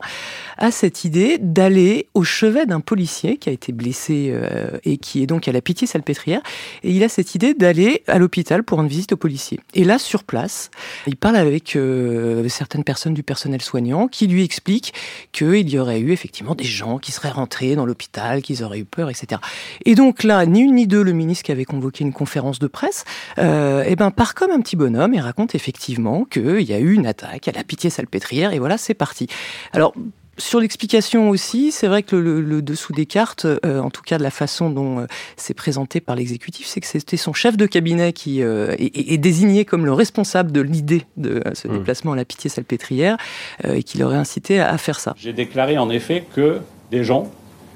a 0.59 0.71
cette 0.71 1.05
idée 1.05 1.39
d'aller 1.39 2.09
au 2.15 2.25
chevet 2.25 2.67
d'un 2.67 2.81
policier 2.81 3.37
qui 3.39 3.49
a 3.49 3.53
été 3.53 3.73
blessé 3.73 4.31
euh, 4.33 4.79
et 4.85 4.99
qui 4.99 5.23
est 5.23 5.27
donc 5.27 5.49
à 5.49 5.53
la 5.53 5.61
pitié 5.61 5.87
salpêtrière. 5.87 6.43
Et 6.83 6.91
il 6.91 7.03
a 7.03 7.09
cette 7.09 7.35
idée 7.35 7.55
d'aller 7.55 8.03
à 8.07 8.19
l'hôpital 8.19 8.63
pour 8.63 8.79
rendre 8.79 8.91
visite 8.91 9.13
au 9.13 9.17
policier. 9.17 9.61
Et 9.75 9.85
là, 9.85 9.99
sur 9.99 10.25
place, 10.25 10.71
il 11.07 11.17
parle 11.17 11.37
avec 11.37 11.77
euh, 11.77 12.47
certaines 12.49 12.85
personnes 12.85 13.15
du 13.15 13.23
personnel 13.23 13.63
soignant 13.63 14.09
qui 14.09 14.27
lui 14.27 14.45
expliquent 14.45 14.93
qu'il 15.33 15.69
y 15.69 15.79
aurait 15.79 16.01
eu 16.01 16.13
effectivement 16.13 16.55
des 16.55 16.65
gens 16.65 16.99
qui 16.99 17.13
seraient 17.13 17.31
rentrés 17.31 17.77
dans 17.77 17.87
l'hôpital, 17.87 18.43
qu'ils 18.43 18.63
auraient 18.63 18.81
eu 18.81 18.85
peur, 18.85 19.11
etc. 19.11 19.41
Et 19.85 19.95
donc 19.95 20.23
là, 20.23 20.45
ni 20.47 20.61
une 20.61 20.77
ni 20.77 20.87
deux, 20.87 21.03
le 21.03 21.13
ministre 21.13 21.45
qui 21.45 21.53
avait 21.53 21.65
convoqué 21.65 22.05
une 22.05 22.13
conférence 22.13 22.59
de 22.59 22.67
presse, 22.67 23.05
euh, 23.39 23.85
eh 23.87 23.97
ben, 23.97 24.11
part 24.11 24.35
comme 24.35 24.51
un 24.51 24.61
petit 24.61 24.77
bonhomme 24.77 25.15
et 25.15 25.21
raconte 25.21 25.55
effectivement 25.55 26.25
qu'il 26.25 26.63
y 26.63 26.73
a 26.73 26.79
eu 26.79 26.93
une 26.93 27.06
attaque 27.07 27.49
à 27.49 27.53
la 27.53 27.65
pitié 27.65 27.91
salpêtrière 27.91 28.53
et 28.53 28.59
voilà, 28.59 28.79
c'est 28.79 28.95
parti. 28.95 29.27
Alors, 29.73 29.95
sur 30.39 30.61
l'explication 30.61 31.31
aussi, 31.31 31.73
c'est 31.73 31.87
vrai 31.87 32.03
que 32.03 32.17
le, 32.17 32.41
le, 32.41 32.63
dessous 32.63 32.93
des 32.93 33.07
cartes, 33.07 33.47
euh, 33.47 33.81
en 33.81 33.91
tout 33.91 34.03
cas 34.03 34.19
de 34.19 34.23
la 34.23 34.31
façon 34.31 34.71
dont 34.71 35.01
euh, 35.01 35.07
c'est 35.37 35.55
présenté 35.55 36.01
par 36.01 36.15
l'exécutif, 36.15 36.67
c'est 36.67 36.81
que 36.81 36.87
c'était 36.87 37.17
son 37.17 37.33
chef 37.33 37.57
de 37.57 37.67
cabinet 37.67 38.13
qui 38.13 38.43
euh, 38.43 38.75
est, 38.79 39.13
est, 39.13 39.19
désigné 39.19 39.65
comme 39.65 39.85
le 39.85 39.93
responsable 39.93 40.53
de 40.53 40.61
l'idée 40.61 41.05
de 41.17 41.43
ce 41.55 41.69
mmh. 41.69 41.79
déplacement 41.79 42.13
à 42.13 42.17
la 42.17 42.25
pitié 42.25 42.51
salpêtrière 42.51 43.17
et 43.65 43.83
qui 43.83 43.99
l'aurait 43.99 44.17
incité 44.17 44.61
à, 44.61 44.71
à 44.71 44.79
faire 44.79 45.01
ça. 45.01 45.15
J'ai 45.17 45.33
déclaré 45.33 45.79
en 45.79 45.89
effet 45.91 46.25
que 46.35 46.61
des 46.91 47.03
gens 47.03 47.31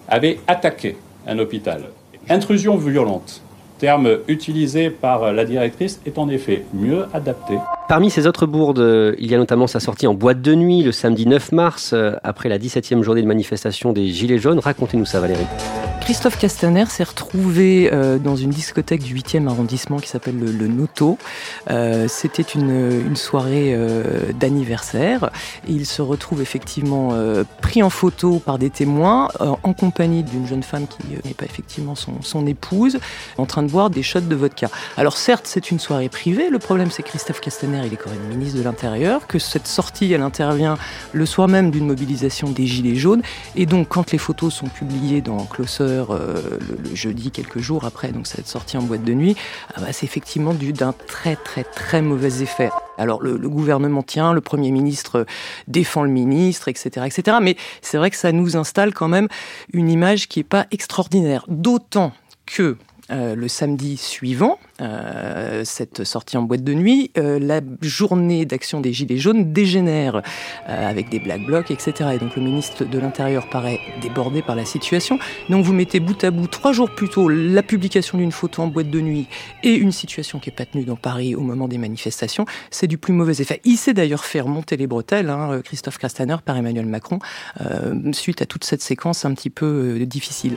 avaient 0.08 0.38
attaqué 0.46 0.96
un 1.26 1.38
hôpital. 1.38 1.84
Intrusion 2.28 2.76
violente 2.76 3.42
terme 3.78 4.18
utilisé 4.28 4.90
par 4.90 5.32
la 5.32 5.46
directrice 5.46 6.00
est 6.04 6.18
en 6.18 6.28
effet 6.28 6.64
mieux 6.74 7.06
adapté. 7.14 7.54
Parmi 7.90 8.08
ces 8.08 8.28
autres 8.28 8.46
bourdes, 8.46 9.16
il 9.18 9.28
y 9.28 9.34
a 9.34 9.36
notamment 9.36 9.66
sa 9.66 9.80
sortie 9.80 10.06
en 10.06 10.14
boîte 10.14 10.40
de 10.40 10.54
nuit 10.54 10.84
le 10.84 10.92
samedi 10.92 11.26
9 11.26 11.50
mars, 11.50 11.92
après 12.22 12.48
la 12.48 12.56
17e 12.56 13.02
journée 13.02 13.20
de 13.20 13.26
manifestation 13.26 13.92
des 13.92 14.06
Gilets 14.06 14.38
jaunes. 14.38 14.60
Racontez-nous 14.60 15.06
ça, 15.06 15.18
Valérie. 15.18 15.48
Christophe 16.10 16.38
Castaner 16.38 16.86
s'est 16.86 17.04
retrouvé 17.04 17.88
euh, 17.92 18.18
dans 18.18 18.34
une 18.34 18.50
discothèque 18.50 19.04
du 19.04 19.14
8e 19.14 19.46
arrondissement 19.46 19.98
qui 20.00 20.08
s'appelle 20.08 20.40
le, 20.40 20.66
Noto. 20.66 21.18
Euh, 21.70 22.08
C'était 22.08 22.42
une, 22.42 23.14
soirée 23.14 23.74
euh, 23.76 24.32
d'anniversaire. 24.32 25.30
Il 25.68 25.86
se 25.86 26.02
retrouve 26.02 26.42
effectivement 26.42 27.12
pris 27.60 27.84
en 27.84 27.90
photo 27.90 28.40
par 28.40 28.58
des 28.58 28.70
témoins 28.70 29.28
en 29.38 29.72
compagnie 29.72 30.24
d'une 30.24 30.48
jeune 30.48 30.64
femme 30.64 30.88
qui 30.88 30.98
n'est 31.24 31.34
pas 31.34 31.44
effectivement 31.44 31.94
son, 31.94 32.46
épouse, 32.48 32.98
en 33.38 33.46
train 33.46 33.62
de 33.62 33.70
boire 33.70 33.88
des 33.88 34.02
shots 34.02 34.20
de 34.20 34.34
vodka. 34.34 34.68
Alors 34.96 35.16
certes, 35.16 35.44
c'est 35.46 35.70
une 35.70 35.78
soirée 35.78 36.08
privée. 36.08 36.50
Le 36.50 36.58
problème, 36.58 36.90
c'est 36.90 37.04
Christophe 37.04 37.40
Castaner, 37.40 37.82
il 37.86 37.92
est 37.92 37.96
quand 37.96 38.10
même 38.10 38.36
ministre 38.36 38.58
de 38.58 38.64
l'Intérieur, 38.64 39.28
que 39.28 39.38
cette 39.38 39.68
sortie, 39.68 40.12
elle 40.12 40.22
intervient 40.22 40.76
le 41.12 41.26
soir 41.26 41.46
même 41.46 41.70
d'une 41.70 41.86
mobilisation 41.86 42.50
des 42.50 42.66
Gilets 42.66 42.96
jaunes. 42.96 43.22
Et 43.54 43.66
donc, 43.66 43.88
quand 43.88 44.10
les 44.10 44.18
photos 44.18 44.52
sont 44.52 44.68
publiées 44.68 45.20
dans 45.20 45.44
Closer 45.44 45.99
euh, 46.10 46.58
le, 46.82 46.94
jeudi, 46.94 47.30
quelques 47.30 47.58
jours 47.58 47.84
après, 47.84 48.12
donc 48.12 48.26
cette 48.26 48.46
sortie 48.46 48.76
en 48.76 48.82
boîte 48.82 49.04
de 49.04 49.12
nuit, 49.12 49.36
ah 49.74 49.80
bah, 49.80 49.92
c'est 49.92 50.06
effectivement 50.06 50.54
dû 50.54 50.72
d'un 50.72 50.92
très 50.92 51.36
très 51.36 51.64
très 51.64 52.02
mauvais 52.02 52.42
effet. 52.42 52.70
Alors 52.98 53.22
le, 53.22 53.36
gouvernement 53.48 54.02
tient, 54.02 54.32
le 54.32 54.40
Premier 54.40 54.70
ministre 54.70 55.26
défend 55.68 56.02
le 56.04 56.10
ministre, 56.10 56.68
etc. 56.68 57.06
etc. 57.06 57.38
Mais 57.40 57.56
c'est 57.82 57.96
vrai 57.96 58.10
que 58.10 58.16
ça 58.16 58.32
nous 58.32 58.56
installe 58.56 58.92
quand 58.92 59.08
même 59.08 59.28
une 59.72 59.88
image 59.88 60.28
qui 60.28 60.40
n'est 60.40 60.44
pas 60.44 60.66
extraordinaire. 60.70 61.44
D'autant 61.48 62.12
que 62.46 62.76
euh, 63.10 63.34
le 63.34 63.48
samedi 63.48 63.96
suivant, 63.96 64.58
euh, 64.80 65.62
cette 65.64 66.04
sortie 66.04 66.36
en 66.36 66.42
boîte 66.42 66.62
de 66.62 66.74
nuit, 66.74 67.10
euh, 67.18 67.40
la 67.40 67.60
journée 67.82 68.44
d'action 68.44 68.80
des 68.80 68.92
Gilets 68.92 69.18
jaunes 69.18 69.52
dégénère 69.52 70.22
avec 70.66 71.08
des 71.08 71.18
black 71.18 71.44
blocs, 71.44 71.70
etc. 71.70 72.10
Et 72.14 72.18
donc 72.18 72.36
le 72.36 72.42
ministre 72.42 72.84
de 72.84 72.98
l'Intérieur 72.98 73.48
paraît 73.48 73.80
débordé 74.00 74.42
par 74.42 74.54
la 74.54 74.64
situation. 74.64 75.18
Donc 75.48 75.64
vous 75.64 75.72
mettez 75.72 75.98
bout 75.98 76.22
à 76.22 76.30
bout, 76.30 76.46
trois 76.46 76.72
jours 76.72 76.90
plus 76.90 77.08
tôt, 77.08 77.28
la 77.28 77.62
publication 77.62 78.18
d'une 78.18 78.32
photo 78.32 78.62
en 78.62 78.68
boîte 78.68 78.90
de 78.90 79.00
nuit 79.00 79.26
et 79.64 79.74
une 79.74 79.92
situation 79.92 80.38
qui 80.38 80.50
n'est 80.50 80.56
pas 80.56 80.66
tenue 80.66 80.84
dans 80.84 80.96
Paris 80.96 81.34
au 81.34 81.40
moment 81.40 81.66
des 81.66 81.78
manifestations, 81.78 82.44
c'est 82.70 82.86
du 82.86 82.98
plus 82.98 83.12
mauvais 83.12 83.34
effet. 83.40 83.60
Il 83.64 83.76
s'est 83.76 83.94
d'ailleurs 83.94 84.24
fait 84.24 84.40
remonter 84.40 84.76
les 84.76 84.86
bretelles, 84.86 85.30
hein, 85.30 85.60
Christophe 85.64 85.98
Castaner, 85.98 86.36
par 86.44 86.56
Emmanuel 86.56 86.86
Macron, 86.86 87.18
suite 88.12 88.42
à 88.42 88.46
toute 88.46 88.64
cette 88.64 88.82
séquence 88.82 89.24
un 89.24 89.34
petit 89.34 89.50
peu 89.50 89.98
difficile. 90.06 90.56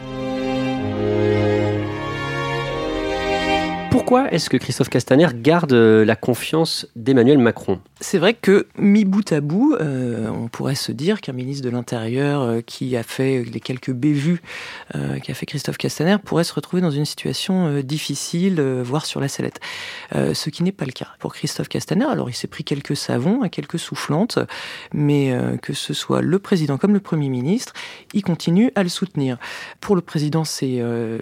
Pourquoi 4.06 4.30
est-ce 4.34 4.50
que 4.50 4.58
Christophe 4.58 4.90
Castaner 4.90 5.28
garde 5.34 5.72
euh, 5.72 6.04
la 6.04 6.18
confiance 6.18 6.88
d'Emmanuel 6.98 7.38
Macron? 7.38 7.80
C'est 8.02 8.18
vrai 8.18 8.34
que, 8.34 8.68
mis 8.78 9.06
bout 9.06 9.32
à 9.32 9.40
bout, 9.40 9.78
euh, 9.80 10.28
on 10.28 10.50
pourrait 10.50 10.76
se 10.76 10.92
dire 10.92 11.22
qu'un 11.22 11.32
ministre 11.32 11.64
de 11.64 11.70
l'Intérieur 11.70 12.42
euh, 12.42 12.60
qui 12.60 12.98
a 12.98 13.04
fait 13.04 13.46
les 13.46 13.62
quelques 13.62 13.94
bévues 13.94 14.42
qu'a 14.92 15.34
fait 15.34 15.46
Christophe 15.46 15.78
Castaner 15.78 16.18
pourrait 16.24 16.44
se 16.44 16.54
retrouver 16.54 16.82
dans 16.82 16.92
une 16.92 17.06
situation 17.06 17.80
difficile, 17.82 18.62
voire 18.84 19.06
sur 19.06 19.20
la 19.20 19.28
sellette. 19.28 19.60
ce 20.14 20.50
qui 20.50 20.62
n'est 20.62 20.72
pas 20.72 20.86
le 20.86 20.92
cas. 20.92 21.08
Pour 21.20 21.34
Christophe 21.34 21.68
Castaner, 21.68 22.06
alors 22.06 22.30
il 22.30 22.34
s'est 22.34 22.48
pris 22.48 22.64
quelques 22.64 22.96
savons, 22.96 23.42
à 23.42 23.50
quelques 23.50 23.80
soufflantes, 23.80 24.38
mais 24.94 25.36
que 25.64 25.74
ce 25.74 25.96
soit 25.96 26.22
le 26.22 26.38
président 26.38 26.78
comme 26.78 26.94
le 26.94 27.00
Premier 27.00 27.30
ministre, 27.30 27.74
il 28.14 28.22
continue 28.22 28.72
à 28.76 28.84
le 28.84 28.90
soutenir. 28.90 29.38
Pour 29.82 29.96
le 29.96 30.02
président, 30.02 30.44
c'est 30.44 30.80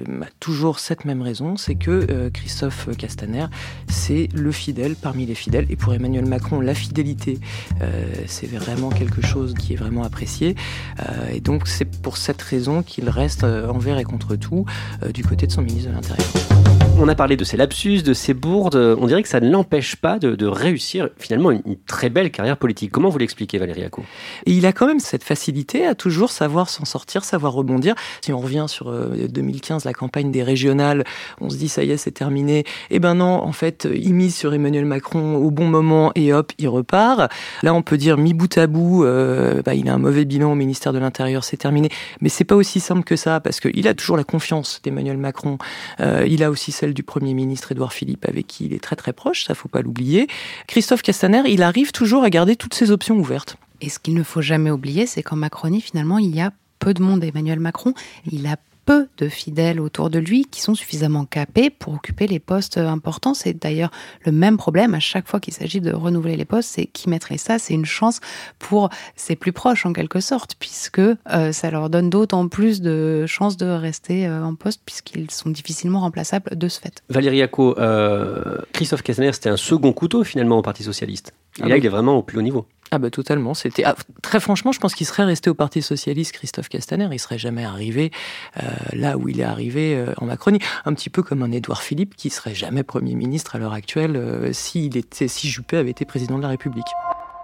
bah, 0.08 0.28
toujours 0.42 0.80
cette 0.80 1.06
même 1.06 1.22
raison, 1.22 1.56
c'est 1.56 1.76
que 1.76 2.30
Christophe 2.30 2.71
Castaner, 2.98 3.46
c'est 3.90 4.30
le 4.34 4.52
fidèle 4.52 4.96
parmi 4.96 5.26
les 5.26 5.36
fidèles. 5.36 5.66
Et 5.70 5.76
pour 5.76 5.94
Emmanuel 5.94 6.26
Macron, 6.26 6.60
la 6.62 6.74
fidélité, 6.74 7.40
euh, 7.82 8.06
c'est 8.28 8.48
vraiment 8.48 8.90
quelque 8.90 9.22
chose 9.22 9.54
qui 9.54 9.74
est 9.74 9.78
vraiment 9.78 10.04
apprécié. 10.04 10.56
Euh, 11.00 11.30
et 11.32 11.40
donc 11.40 11.68
c'est 11.68 11.86
pour 11.86 12.18
cette 12.18 12.42
raison 12.42 12.84
qu'il 12.84 13.10
reste 13.10 13.44
euh, 13.44 13.70
envers 13.70 13.98
et 13.98 14.04
contre 14.04 14.36
tout 14.36 14.66
du 15.14 15.24
côté 15.24 15.48
de 15.48 15.52
son 15.52 15.62
ministre 15.62 15.90
de 15.90 15.96
l'Intérieur. 15.96 16.81
On 17.04 17.08
a 17.08 17.16
parlé 17.16 17.36
de 17.36 17.44
ses 17.44 17.58
lapsus, 17.58 18.04
de 18.04 18.14
ses 18.14 18.36
bourdes. 18.36 18.76
On 18.76 19.08
dirait 19.08 19.24
que 19.24 19.28
ça 19.28 19.40
ne 19.40 19.50
l'empêche 19.50 19.96
pas 19.96 20.20
de, 20.20 20.46
réussir 20.46 21.10
finalement 21.18 21.50
une, 21.50 21.64
très 21.88 22.12
belle 22.12 22.30
carrière 22.30 22.58
politique. 22.58 22.92
Comment 22.92 23.10
vous 23.10 23.18
l'expliquez, 23.18 23.58
Valérie 23.58 23.84
Acco 23.84 24.04
il 24.46 24.68
a 24.68 24.72
quand 24.72 24.86
même 24.86 25.00
cette 25.00 25.24
facilité 25.24 25.88
à 25.88 25.96
toujours 25.96 26.30
savoir 26.30 26.70
s'en 26.70 26.86
sortir, 26.86 27.24
savoir 27.24 27.54
rebondir. 27.54 27.96
Si 28.22 28.32
on 28.32 28.40
revient 28.40 28.66
sur 28.68 28.92
2015, 28.92 29.84
la 29.86 29.94
campagne 29.94 30.32
des 30.32 30.44
régionales, 30.44 31.04
on 31.40 31.50
se 31.50 31.58
dit 31.58 31.70
ça 31.70 31.84
y 31.84 31.90
est, 31.90 31.98
c'est 31.98 32.12
terminé. 32.12 32.66
Eh 32.92 33.00
ben 33.00 33.16
non, 33.16 33.42
en 33.42 33.52
fait, 33.52 33.88
il 33.92 34.14
mise 34.14 34.36
sur 34.36 34.54
Emmanuel 34.54 34.86
Macron 34.86 35.38
au 35.38 35.50
bon 35.50 35.66
moment 35.66 36.12
et 36.14 36.34
hop, 36.34 36.52
il 36.60 36.68
repart. 36.68 37.32
Là, 37.64 37.74
on 37.74 37.82
peut 37.82 37.98
dire 37.98 38.18
mi 38.18 38.36
bout 38.36 38.56
à 38.60 38.68
bout, 38.68 39.06
euh, 39.06 39.64
bah, 39.64 39.74
il 39.74 39.90
a 39.90 39.94
un 39.94 39.98
mauvais 39.98 40.26
bilan 40.26 40.52
au 40.52 40.56
ministère 40.56 40.94
de 40.94 41.00
l'Intérieur, 41.00 41.44
c'est 41.44 41.58
terminé. 41.58 41.90
Mais 42.20 42.30
c'est 42.30 42.44
pas 42.44 42.56
aussi 42.56 42.80
simple 42.80 43.04
que 43.04 43.16
ça 43.16 43.40
parce 43.40 43.60
qu'il 43.60 43.88
a 43.88 43.96
toujours 43.96 44.18
la 44.18 44.24
confiance 44.24 44.82
d'Emmanuel 44.84 45.18
Macron. 45.18 45.58
Euh, 46.00 46.28
il 46.28 46.44
a 46.44 46.52
aussi 46.52 46.72
celle 46.72 46.91
du 46.94 47.04
Premier 47.04 47.34
ministre 47.34 47.72
Édouard 47.72 47.94
Philippe 47.94 48.28
avec 48.28 48.48
qui 48.48 48.66
il 48.66 48.74
est 48.74 48.84
très 48.84 48.96
très 48.96 49.14
proche, 49.14 49.46
ça 49.46 49.56
faut 49.56 49.70
pas 49.70 49.82
l'oublier. 49.82 50.28
Christophe 50.68 51.02
Castaner, 51.02 51.44
il 51.48 51.64
arrive 51.64 51.92
toujours 51.92 52.24
à 52.24 52.30
garder 52.30 52.56
toutes 52.56 52.74
ses 52.74 52.92
options 52.92 53.18
ouvertes. 53.18 53.58
Et 53.82 53.90
ce 53.90 54.00
qu'il 54.00 54.14
ne 54.14 54.24
faut 54.24 54.42
jamais 54.42 54.72
oublier, 54.72 55.08
c'est 55.08 55.24
qu'en 55.24 55.36
Macronie, 55.36 55.82
finalement, 55.82 56.20
il 56.20 56.36
y 56.36 56.42
a 56.42 56.54
peu 56.80 56.94
de 56.94 57.02
monde. 57.02 57.24
Emmanuel 57.24 57.60
Macron, 57.60 57.94
il 58.32 58.46
a 58.48 58.58
peu 58.86 59.08
de 59.18 59.28
fidèles 59.30 59.80
autour 59.80 60.10
de 60.10 60.20
lui 60.20 60.46
qui 60.46 60.62
sont 60.62 60.76
suffisamment 60.76 61.26
capés 61.26 61.70
pour 61.70 61.94
occuper 61.94 62.28
les 62.28 62.40
postes 62.40 62.78
importants. 62.78 63.34
C'est 63.34 63.54
d'ailleurs 63.54 63.92
le 64.26 64.32
même 64.32 64.58
problème 64.58 64.94
à 64.94 65.00
chaque 65.00 65.28
fois 65.28 65.40
qu'il 65.40 65.54
s'agit 65.54 65.82
de 65.82 65.92
renouveler 65.92 66.36
les 66.36 66.46
postes, 66.46 66.70
c'est 66.70 66.86
qui 66.86 67.10
mettrait 67.10 67.38
ça, 67.38 67.60
c'est 67.60 67.74
une 67.74 67.86
chance 67.86 68.20
pour 68.60 68.90
ses 69.16 69.36
plus 69.36 69.52
proches 69.52 69.86
en 69.86 69.94
quelque 69.94 70.20
sorte, 70.20 70.56
puisque 70.60 71.00
euh, 71.00 71.52
ça 71.52 71.72
leur 71.72 71.90
donne 71.90 72.10
d'autant 72.10 72.48
plus 72.48 72.82
de 72.82 73.26
chances 73.28 73.58
de 73.58 73.66
rester 73.66 74.28
euh, 74.28 74.44
en 74.44 74.56
poste 74.56 74.82
puisqu'ils 74.86 75.32
sont 75.32 75.50
difficilement 75.50 76.02
remplaçables 76.02 76.56
de 76.56 76.68
ce 76.68 76.80
fait. 76.80 77.04
Valérie 77.10 77.42
Acco, 77.42 77.78
euh, 77.80 78.58
Christophe 78.74 79.04
Castaner, 79.04 79.34
c'était 79.34 79.50
un 79.50 79.58
second 79.58 79.94
couteau 79.94 80.24
finalement 80.24 80.58
au 80.58 80.62
Parti 80.62 80.84
socialiste. 80.84 81.34
Et 81.60 81.64
ah 81.64 81.68
là, 81.68 81.78
il 81.78 81.86
est 81.86 81.90
vraiment 81.90 82.18
au 82.18 82.24
plus 82.24 82.38
haut 82.38 82.42
niveau. 82.42 82.66
Ah 82.94 83.00
bah 83.00 83.10
totalement. 83.10 83.54
C'était 83.54 83.86
ah, 83.86 83.96
très 84.22 84.42
franchement, 84.42 84.74
je 84.74 84.80
pense 84.80 84.94
qu'il 84.96 85.08
serait 85.08 85.24
resté 85.24 85.50
au 85.50 85.54
Parti 85.54 85.82
socialiste, 85.82 86.34
Christophe 86.34 86.68
Castaner. 86.68 87.08
Il 87.14 87.20
serait 87.20 87.38
jamais 87.38 87.64
arrivé 87.64 88.12
euh, 88.62 88.68
là 88.92 89.18
où 89.18 89.30
il 89.30 89.40
est 89.40 89.46
arrivé 89.46 89.96
euh, 89.96 90.14
en 90.18 90.26
Macronie. 90.26 90.60
Un 90.84 90.94
petit 90.94 91.10
peu 91.10 91.24
comme 91.24 91.42
un 91.42 91.52
Édouard 91.52 91.84
Philippe 91.84 92.18
qui 92.18 92.30
serait 92.30 92.54
jamais 92.54 92.84
Premier 92.84 93.16
ministre 93.16 93.56
à 93.56 93.60
l'heure 93.60 93.72
actuelle 93.72 94.18
euh, 94.18 94.52
si 94.52 94.90
Juppé 95.44 95.78
avait 95.78 95.92
été 95.92 96.04
président 96.04 96.36
de 96.36 96.42
la 96.42 96.50
République. 96.50 96.88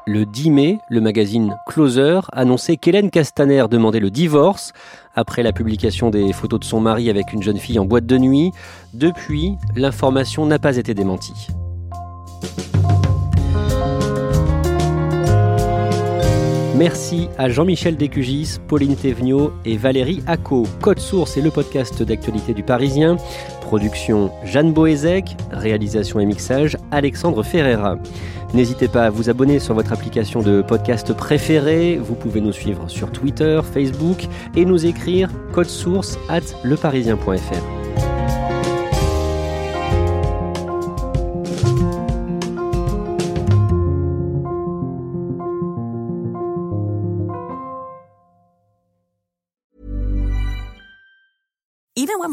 Le 0.05 0.25
10 0.25 0.51
mai, 0.51 0.77
le 0.89 0.99
magazine 0.99 1.55
Closer 1.67 2.21
annonçait 2.33 2.75
qu'Hélène 2.75 3.10
Castaner 3.10 3.65
demandait 3.69 3.99
le 3.99 4.10
divorce 4.10 4.73
après 5.15 5.43
la 5.43 5.53
publication 5.53 6.10
des 6.10 6.33
photos 6.33 6.60
de 6.60 6.65
son 6.65 6.81
mari 6.81 7.10
avec 7.10 7.31
une 7.31 7.43
jeune 7.43 7.57
fille 7.57 7.79
en 7.79 7.86
boîte 7.86 8.05
de 8.05 8.17
nuit. 8.17 8.51
Depuis, 8.93 9.55
l'information 9.75 10.45
n'a 10.45 10.60
pas 10.60 10.75
été 10.77 10.93
démentie. 10.93 11.47
Merci 16.78 17.28
à 17.40 17.50
Jean-Michel 17.50 17.98
Descugis, 17.98 18.60
Pauline 18.68 18.96
Thévenot 18.96 19.52
et 19.66 19.78
Valérie 19.78 20.22
Acco. 20.28 20.63
Code 20.80 21.00
Source 21.00 21.36
est 21.36 21.42
le 21.42 21.50
podcast 21.50 22.04
d'actualité 22.04 22.54
du 22.54 22.62
Parisien. 22.62 23.18
Production 23.62 24.32
Jeanne 24.44 24.74
Boézek, 24.74 25.36
réalisation 25.52 26.20
et 26.20 26.26
mixage 26.26 26.78
Alexandre 26.92 27.42
Ferreira. 27.42 27.98
N'hésitez 28.54 28.88
pas 28.88 29.06
à 29.06 29.10
vous 29.10 29.28
abonner 29.28 29.58
sur 29.58 29.74
votre 29.74 29.92
application 29.92 30.44
de 30.44 30.62
podcast 30.62 31.12
préférée. 31.13 31.98
Vous 31.98 32.16
pouvez 32.16 32.42
nous 32.42 32.54
suivre 32.54 32.88
sur 32.90 33.12
Twitter, 33.12 33.60
Facebook 33.74 34.28
et 34.56 34.63
nous 34.63 34.86
écrire 34.86 35.30
code 35.54 35.70
source 35.70 36.20
at 36.30 36.42
leparisien.fr. 36.63 37.77